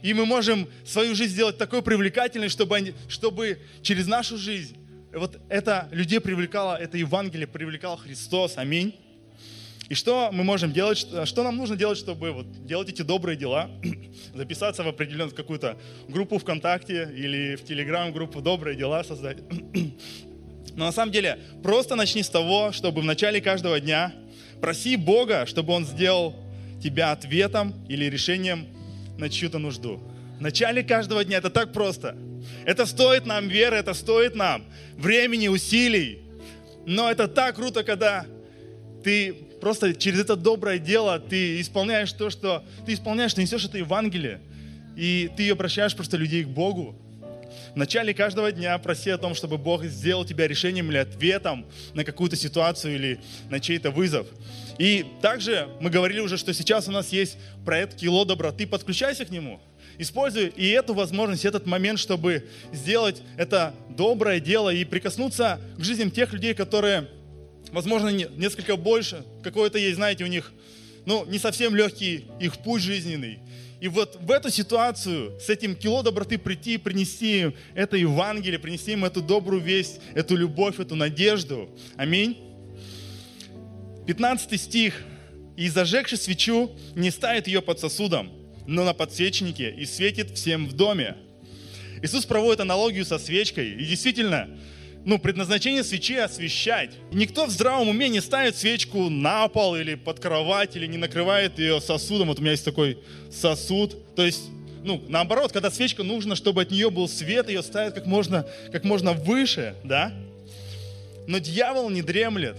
И 0.01 0.13
мы 0.13 0.25
можем 0.25 0.67
свою 0.85 1.15
жизнь 1.15 1.33
сделать 1.33 1.57
такой 1.57 1.81
привлекательной, 1.81 2.49
чтобы, 2.49 2.75
они, 2.75 2.93
чтобы 3.07 3.59
через 3.81 4.07
нашу 4.07 4.37
жизнь 4.37 4.77
вот 5.13 5.39
это 5.49 5.89
людей 5.91 6.19
привлекало, 6.19 6.75
это 6.75 6.97
Евангелие 6.97 7.47
привлекал 7.47 7.97
Христос. 7.97 8.57
Аминь. 8.57 8.95
И 9.89 9.93
что 9.93 10.29
мы 10.31 10.45
можем 10.45 10.71
делать, 10.71 10.97
что 10.97 11.43
нам 11.43 11.57
нужно 11.57 11.75
делать, 11.75 11.97
чтобы 11.97 12.31
вот 12.31 12.65
делать 12.65 12.87
эти 12.87 13.01
добрые 13.01 13.35
дела, 13.35 13.69
записаться 14.33 14.83
в 14.83 14.87
определенную 14.87 15.35
какую-то 15.35 15.77
группу 16.07 16.37
ВКонтакте 16.37 17.11
или 17.13 17.57
в 17.57 17.65
Телеграм-группу 17.65 18.41
«Добрые 18.41 18.77
дела» 18.77 19.03
создать. 19.03 19.39
Но 20.75 20.85
на 20.85 20.91
самом 20.91 21.11
деле 21.11 21.39
просто 21.63 21.95
начни 21.95 22.23
с 22.23 22.29
того, 22.29 22.71
чтобы 22.71 23.01
в 23.01 23.05
начале 23.05 23.41
каждого 23.41 23.79
дня 23.79 24.13
проси 24.61 24.95
Бога, 24.95 25.45
чтобы 25.45 25.73
Он 25.73 25.85
сделал 25.85 26.35
тебя 26.81 27.11
ответом 27.11 27.73
или 27.87 28.05
решением 28.05 28.67
на 29.17 29.29
чью-то 29.29 29.59
нужду. 29.59 30.01
В 30.39 30.41
начале 30.41 30.83
каждого 30.83 31.23
дня 31.23 31.37
это 31.37 31.49
так 31.49 31.73
просто. 31.73 32.15
Это 32.65 32.85
стоит 32.85 33.25
нам 33.25 33.47
веры, 33.47 33.75
это 33.75 33.93
стоит 33.93 34.35
нам 34.35 34.63
времени, 34.97 35.47
усилий. 35.47 36.19
Но 36.85 37.11
это 37.11 37.27
так 37.27 37.55
круто, 37.55 37.83
когда 37.83 38.25
ты 39.03 39.33
просто 39.61 39.93
через 39.93 40.21
это 40.21 40.35
доброе 40.35 40.79
дело 40.79 41.19
ты 41.19 41.61
исполняешь 41.61 42.11
то, 42.11 42.29
что 42.29 42.63
ты 42.85 42.93
исполняешь, 42.93 43.33
ты 43.33 43.41
несешь 43.41 43.65
это 43.65 43.77
Евангелие, 43.77 44.41
и 44.95 45.29
ты 45.37 45.49
обращаешь 45.51 45.95
просто 45.95 46.17
людей 46.17 46.43
к 46.43 46.47
Богу. 46.47 46.95
В 47.73 47.77
начале 47.77 48.13
каждого 48.13 48.51
дня 48.51 48.77
проси 48.79 49.11
о 49.11 49.17
том, 49.17 49.33
чтобы 49.33 49.57
Бог 49.57 49.85
сделал 49.85 50.25
тебя 50.25 50.45
решением 50.45 50.91
или 50.91 50.97
ответом 50.97 51.65
на 51.93 52.03
какую-то 52.03 52.35
ситуацию 52.35 52.95
или 52.95 53.19
на 53.49 53.61
чей-то 53.61 53.91
вызов. 53.91 54.27
И 54.77 55.05
также 55.21 55.69
мы 55.79 55.89
говорили 55.89 56.19
уже, 56.19 56.37
что 56.37 56.53
сейчас 56.53 56.89
у 56.89 56.91
нас 56.91 57.13
есть 57.13 57.37
проект 57.63 57.95
«Кило 57.95 58.25
доброты». 58.25 58.67
Подключайся 58.67 59.23
к 59.23 59.29
нему. 59.29 59.61
Используй 59.97 60.47
и 60.47 60.67
эту 60.67 60.93
возможность, 60.93 61.45
этот 61.45 61.65
момент, 61.65 61.99
чтобы 61.99 62.49
сделать 62.73 63.21
это 63.37 63.73
доброе 63.89 64.41
дело 64.41 64.69
и 64.69 64.83
прикоснуться 64.83 65.61
к 65.77 65.83
жизням 65.83 66.11
тех 66.11 66.33
людей, 66.33 66.53
которые, 66.53 67.07
возможно, 67.71 68.09
несколько 68.09 68.75
больше, 68.75 69.23
какой-то 69.43 69.77
есть, 69.77 69.95
знаете, 69.95 70.25
у 70.25 70.27
них, 70.27 70.51
ну, 71.05 71.25
не 71.25 71.39
совсем 71.39 71.73
легкий 71.73 72.25
их 72.41 72.57
путь 72.57 72.81
жизненный. 72.81 73.39
И 73.81 73.87
вот 73.87 74.17
в 74.21 74.29
эту 74.29 74.51
ситуацию, 74.51 75.39
с 75.39 75.49
этим 75.49 75.75
кило 75.75 76.03
доброты 76.03 76.37
прийти, 76.37 76.77
принести 76.77 77.41
им 77.41 77.55
это 77.73 77.97
Евангелие, 77.97 78.59
принести 78.59 78.91
им 78.91 79.03
эту 79.03 79.21
добрую 79.21 79.61
весть, 79.61 79.99
эту 80.13 80.35
любовь, 80.35 80.79
эту 80.79 80.95
надежду. 80.95 81.67
Аминь. 81.97 82.37
15 84.05 84.61
стих. 84.61 85.03
«И 85.57 85.67
зажегши 85.67 86.17
свечу, 86.17 86.71
не 86.95 87.11
ставит 87.11 87.45
ее 87.45 87.61
под 87.61 87.79
сосудом, 87.79 88.31
но 88.65 88.83
на 88.83 88.93
подсвечнике 88.93 89.69
и 89.69 89.85
светит 89.85 90.31
всем 90.31 90.67
в 90.67 90.73
доме». 90.73 91.17
Иисус 92.01 92.25
проводит 92.25 92.61
аналогию 92.61 93.05
со 93.05 93.19
свечкой. 93.19 93.71
И 93.73 93.85
действительно, 93.85 94.49
ну, 95.03 95.17
предназначение 95.17 95.83
свечи 95.83 96.15
освещать. 96.15 96.91
Никто 97.11 97.45
в 97.45 97.49
здравом 97.49 97.89
уме 97.89 98.07
не 98.09 98.21
ставит 98.21 98.55
свечку 98.55 99.09
на 99.09 99.47
пол 99.47 99.75
или 99.75 99.95
под 99.95 100.19
кровать, 100.19 100.75
или 100.75 100.85
не 100.85 100.97
накрывает 100.97 101.57
ее 101.57 101.81
сосудом. 101.81 102.27
Вот 102.27 102.39
у 102.39 102.41
меня 102.41 102.51
есть 102.51 102.65
такой 102.65 102.99
сосуд. 103.31 104.15
То 104.15 104.23
есть, 104.23 104.43
ну, 104.83 105.03
наоборот, 105.07 105.51
когда 105.51 105.71
свечка 105.71 106.03
нужно, 106.03 106.35
чтобы 106.35 106.61
от 106.61 106.71
нее 106.71 106.91
был 106.91 107.07
свет, 107.07 107.49
ее 107.49 107.63
ставят 107.63 107.95
как 107.95 108.05
можно, 108.05 108.45
как 108.71 108.83
можно 108.83 109.13
выше, 109.13 109.75
да? 109.83 110.13
Но 111.27 111.39
дьявол 111.39 111.89
не 111.89 112.03
дремлет. 112.03 112.57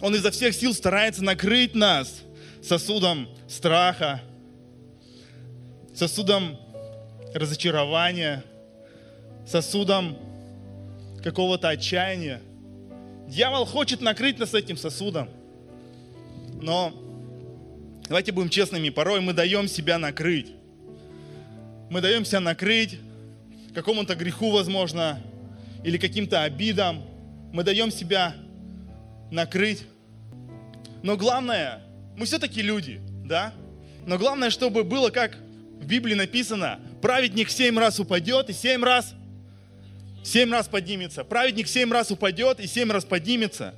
Он 0.00 0.14
изо 0.16 0.30
всех 0.30 0.54
сил 0.54 0.74
старается 0.74 1.22
накрыть 1.22 1.74
нас 1.74 2.22
сосудом 2.60 3.28
страха, 3.48 4.20
сосудом 5.94 6.58
разочарования, 7.34 8.42
сосудом 9.46 10.16
какого-то 11.24 11.70
отчаяния. 11.70 12.42
Дьявол 13.28 13.64
хочет 13.64 14.02
накрыть 14.02 14.38
нас 14.38 14.52
этим 14.52 14.76
сосудом. 14.76 15.30
Но 16.60 16.92
давайте 18.06 18.30
будем 18.30 18.50
честными, 18.50 18.90
порой 18.90 19.22
мы 19.22 19.32
даем 19.32 19.66
себя 19.66 19.96
накрыть. 19.96 20.52
Мы 21.88 22.02
даем 22.02 22.26
себя 22.26 22.40
накрыть 22.40 22.98
какому-то 23.74 24.14
греху, 24.14 24.50
возможно, 24.50 25.18
или 25.82 25.96
каким-то 25.96 26.42
обидам. 26.42 27.02
Мы 27.54 27.64
даем 27.64 27.90
себя 27.90 28.34
накрыть. 29.30 29.82
Но 31.02 31.16
главное, 31.16 31.82
мы 32.18 32.26
все-таки 32.26 32.60
люди, 32.60 33.00
да? 33.24 33.54
Но 34.06 34.18
главное, 34.18 34.50
чтобы 34.50 34.84
было, 34.84 35.08
как 35.08 35.38
в 35.80 35.86
Библии 35.86 36.14
написано, 36.14 36.80
праведник 37.00 37.48
семь 37.48 37.78
раз 37.78 37.98
упадет 37.98 38.50
и 38.50 38.52
семь 38.52 38.84
раз 38.84 39.14
семь 40.24 40.50
раз 40.50 40.66
поднимется. 40.66 41.22
Праведник 41.22 41.68
семь 41.68 41.92
раз 41.92 42.10
упадет 42.10 42.58
и 42.58 42.66
семь 42.66 42.90
раз 42.90 43.04
поднимется. 43.04 43.74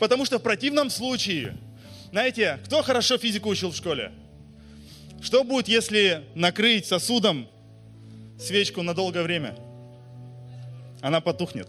Потому 0.00 0.24
что 0.24 0.38
в 0.38 0.42
противном 0.42 0.90
случае, 0.90 1.56
знаете, 2.10 2.58
кто 2.64 2.82
хорошо 2.82 3.18
физику 3.18 3.50
учил 3.50 3.70
в 3.70 3.76
школе? 3.76 4.12
Что 5.22 5.44
будет, 5.44 5.68
если 5.68 6.24
накрыть 6.34 6.86
сосудом 6.86 7.48
свечку 8.38 8.82
на 8.82 8.94
долгое 8.94 9.22
время? 9.22 9.56
Она 11.00 11.20
потухнет. 11.20 11.68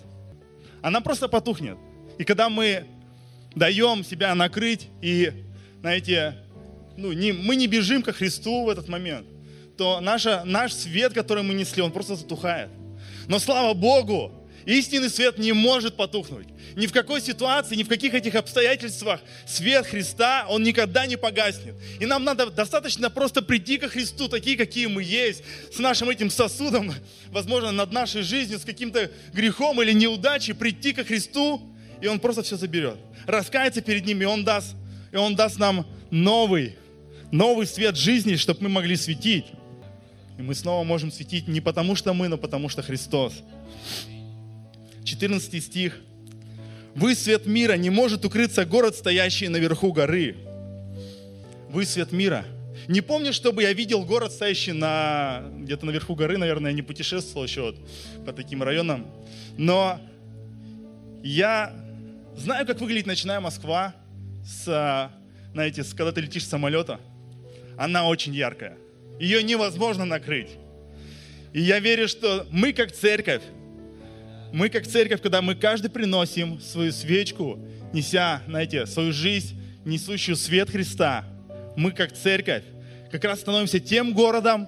Она 0.81 1.01
просто 1.01 1.27
потухнет. 1.27 1.77
И 2.17 2.23
когда 2.23 2.49
мы 2.49 2.85
даем 3.55 4.03
себя 4.03 4.33
накрыть 4.35 4.87
и, 5.01 5.31
знаете, 5.81 6.35
ну, 6.95 7.11
не, 7.11 7.31
мы 7.31 7.55
не 7.55 7.67
бежим 7.67 8.01
ко 8.01 8.13
Христу 8.13 8.65
в 8.65 8.69
этот 8.69 8.87
момент, 8.87 9.27
то 9.77 9.99
наша, 10.01 10.43
наш 10.45 10.73
свет, 10.73 11.13
который 11.13 11.43
мы 11.43 11.53
несли, 11.53 11.81
он 11.81 11.91
просто 11.91 12.15
затухает. 12.15 12.69
Но 13.27 13.39
слава 13.39 13.73
Богу, 13.73 14.31
истинный 14.65 15.09
свет 15.09 15.37
не 15.37 15.53
может 15.53 15.95
потухнуть. 15.95 16.47
Ни 16.75 16.87
в 16.87 16.91
какой 16.91 17.21
ситуации, 17.21 17.75
ни 17.75 17.83
в 17.83 17.87
каких 17.87 18.13
этих 18.13 18.35
обстоятельствах 18.35 19.21
свет 19.45 19.87
Христа, 19.87 20.45
он 20.49 20.63
никогда 20.63 21.05
не 21.07 21.17
погаснет. 21.17 21.75
И 21.99 22.05
нам 22.05 22.23
надо 22.23 22.49
достаточно 22.49 23.09
просто 23.09 23.41
прийти 23.41 23.77
ко 23.77 23.89
Христу, 23.89 24.27
такие, 24.27 24.57
какие 24.57 24.85
мы 24.85 25.03
есть, 25.03 25.43
с 25.73 25.79
нашим 25.79 26.09
этим 26.09 26.29
сосудом, 26.29 26.93
возможно, 27.29 27.71
над 27.71 27.91
нашей 27.91 28.21
жизнью, 28.21 28.59
с 28.59 28.63
каким-то 28.63 29.11
грехом 29.33 29.81
или 29.81 29.91
неудачей, 29.93 30.53
прийти 30.53 30.93
ко 30.93 31.03
Христу, 31.03 31.61
и 32.01 32.07
Он 32.07 32.19
просто 32.19 32.43
все 32.43 32.57
заберет. 32.57 32.97
Раскаяться 33.25 33.81
перед 33.81 34.05
Ним, 34.05 34.21
и 34.21 34.25
Он 34.25 34.43
даст, 34.43 34.75
и 35.11 35.17
Он 35.17 35.35
даст 35.35 35.57
нам 35.57 35.85
новый, 36.11 36.75
новый 37.31 37.65
свет 37.65 37.97
жизни, 37.97 38.35
чтобы 38.35 38.63
мы 38.63 38.69
могли 38.69 38.95
светить. 38.95 39.45
И 40.37 40.41
мы 40.41 40.53
снова 40.55 40.83
можем 40.83 41.11
светить 41.11 41.47
не 41.47 41.61
потому, 41.61 41.95
что 41.95 42.13
мы, 42.13 42.27
но 42.27 42.37
потому, 42.37 42.69
что 42.69 42.81
Христос. 42.81 43.33
14 45.03 45.63
стих. 45.63 45.99
«Вы 46.95 47.15
свет 47.15 47.45
мира, 47.45 47.73
не 47.73 47.89
может 47.89 48.25
укрыться 48.25 48.65
город, 48.65 48.95
стоящий 48.95 49.47
наверху 49.47 49.91
горы». 49.93 50.35
Вы 51.69 51.85
свет 51.85 52.11
мира. 52.11 52.45
Не 52.87 53.01
помню, 53.01 53.33
чтобы 53.33 53.63
я 53.63 53.73
видел 53.73 54.05
город, 54.05 54.31
стоящий 54.31 54.71
на, 54.71 55.43
где-то 55.57 55.85
наверху 55.85 56.15
горы, 56.15 56.37
наверное, 56.37 56.71
я 56.71 56.75
не 56.75 56.81
путешествовал 56.81 57.45
еще 57.45 57.61
вот 57.61 57.75
по 58.25 58.31
таким 58.31 58.63
районам. 58.63 59.05
Но 59.57 59.99
я 61.23 61.73
знаю, 62.37 62.65
как 62.65 62.79
выглядит 62.79 63.07
ночная 63.07 63.41
Москва, 63.41 63.93
с, 64.45 65.11
знаете, 65.51 65.83
когда 65.95 66.11
ты 66.11 66.21
летишь 66.21 66.45
с 66.45 66.49
самолета. 66.49 66.99
Она 67.77 68.07
очень 68.07 68.33
яркая. 68.33 68.77
Ее 69.19 69.43
невозможно 69.43 70.05
накрыть. 70.05 70.49
И 71.53 71.61
я 71.61 71.79
верю, 71.79 72.07
что 72.07 72.45
мы 72.51 72.73
как 72.73 72.91
церковь, 72.91 73.41
мы 74.53 74.69
как 74.69 74.87
церковь, 74.87 75.21
когда 75.21 75.41
мы 75.41 75.55
каждый 75.55 75.89
приносим 75.89 76.59
свою 76.61 76.91
свечку, 76.91 77.59
неся, 77.93 78.41
знаете, 78.47 78.85
свою 78.85 79.11
жизнь, 79.11 79.59
несущую 79.85 80.35
свет 80.35 80.69
Христа, 80.69 81.25
мы 81.75 81.91
как 81.91 82.13
церковь 82.13 82.63
как 83.11 83.23
раз 83.23 83.39
становимся 83.39 83.79
тем 83.79 84.13
городом, 84.13 84.67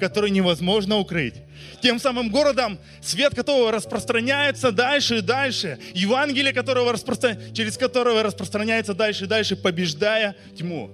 который 0.00 0.30
невозможно 0.30 0.98
укрыть. 0.98 1.34
Тем 1.80 1.98
самым 1.98 2.30
городом, 2.30 2.78
свет 3.00 3.34
которого 3.34 3.70
распространяется 3.70 4.72
дальше 4.72 5.18
и 5.18 5.20
дальше. 5.20 5.78
Евангелие, 5.94 6.52
которого 6.52 6.92
распростран... 6.92 7.38
через 7.52 7.76
которого 7.76 8.22
распространяется 8.22 8.94
дальше 8.94 9.24
и 9.24 9.28
дальше, 9.28 9.56
побеждая 9.56 10.34
тьму. 10.56 10.90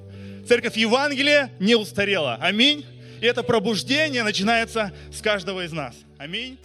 Церковь 0.46 0.76
Евангелия 0.76 1.50
не 1.60 1.74
устарела. 1.74 2.36
Аминь. 2.40 2.84
И 3.20 3.26
это 3.26 3.42
пробуждение 3.42 4.22
начинается 4.22 4.92
с 5.12 5.20
каждого 5.20 5.64
из 5.64 5.72
нас. 5.72 5.94
Аминь. 6.18 6.58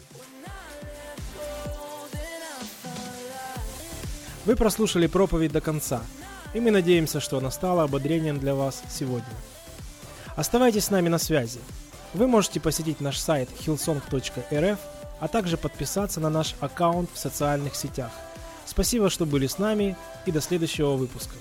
Вы 4.45 4.55
прослушали 4.55 5.07
проповедь 5.07 5.51
до 5.51 5.59
конца. 5.59 6.01
И 6.53 6.59
мы 6.59 6.71
надеемся, 6.71 7.19
что 7.19 7.39
она 7.39 7.51
стала 7.51 7.83
ободрением 7.83 8.39
для 8.39 8.55
вас 8.55 8.81
сегодня. 8.89 9.25
Оставайтесь 10.37 10.85
с 10.85 10.91
нами 10.91 11.09
на 11.09 11.17
связи. 11.17 11.59
Вы 12.13 12.27
можете 12.27 12.61
посетить 12.61 13.01
наш 13.01 13.17
сайт 13.17 13.49
hillsong.rf, 13.65 14.77
а 15.19 15.27
также 15.27 15.57
подписаться 15.57 16.21
на 16.21 16.29
наш 16.29 16.55
аккаунт 16.61 17.09
в 17.13 17.17
социальных 17.17 17.75
сетях. 17.75 18.11
Спасибо, 18.65 19.09
что 19.09 19.25
были 19.25 19.47
с 19.47 19.57
нами 19.57 19.97
и 20.25 20.31
до 20.31 20.39
следующего 20.39 20.93
выпуска. 20.93 21.35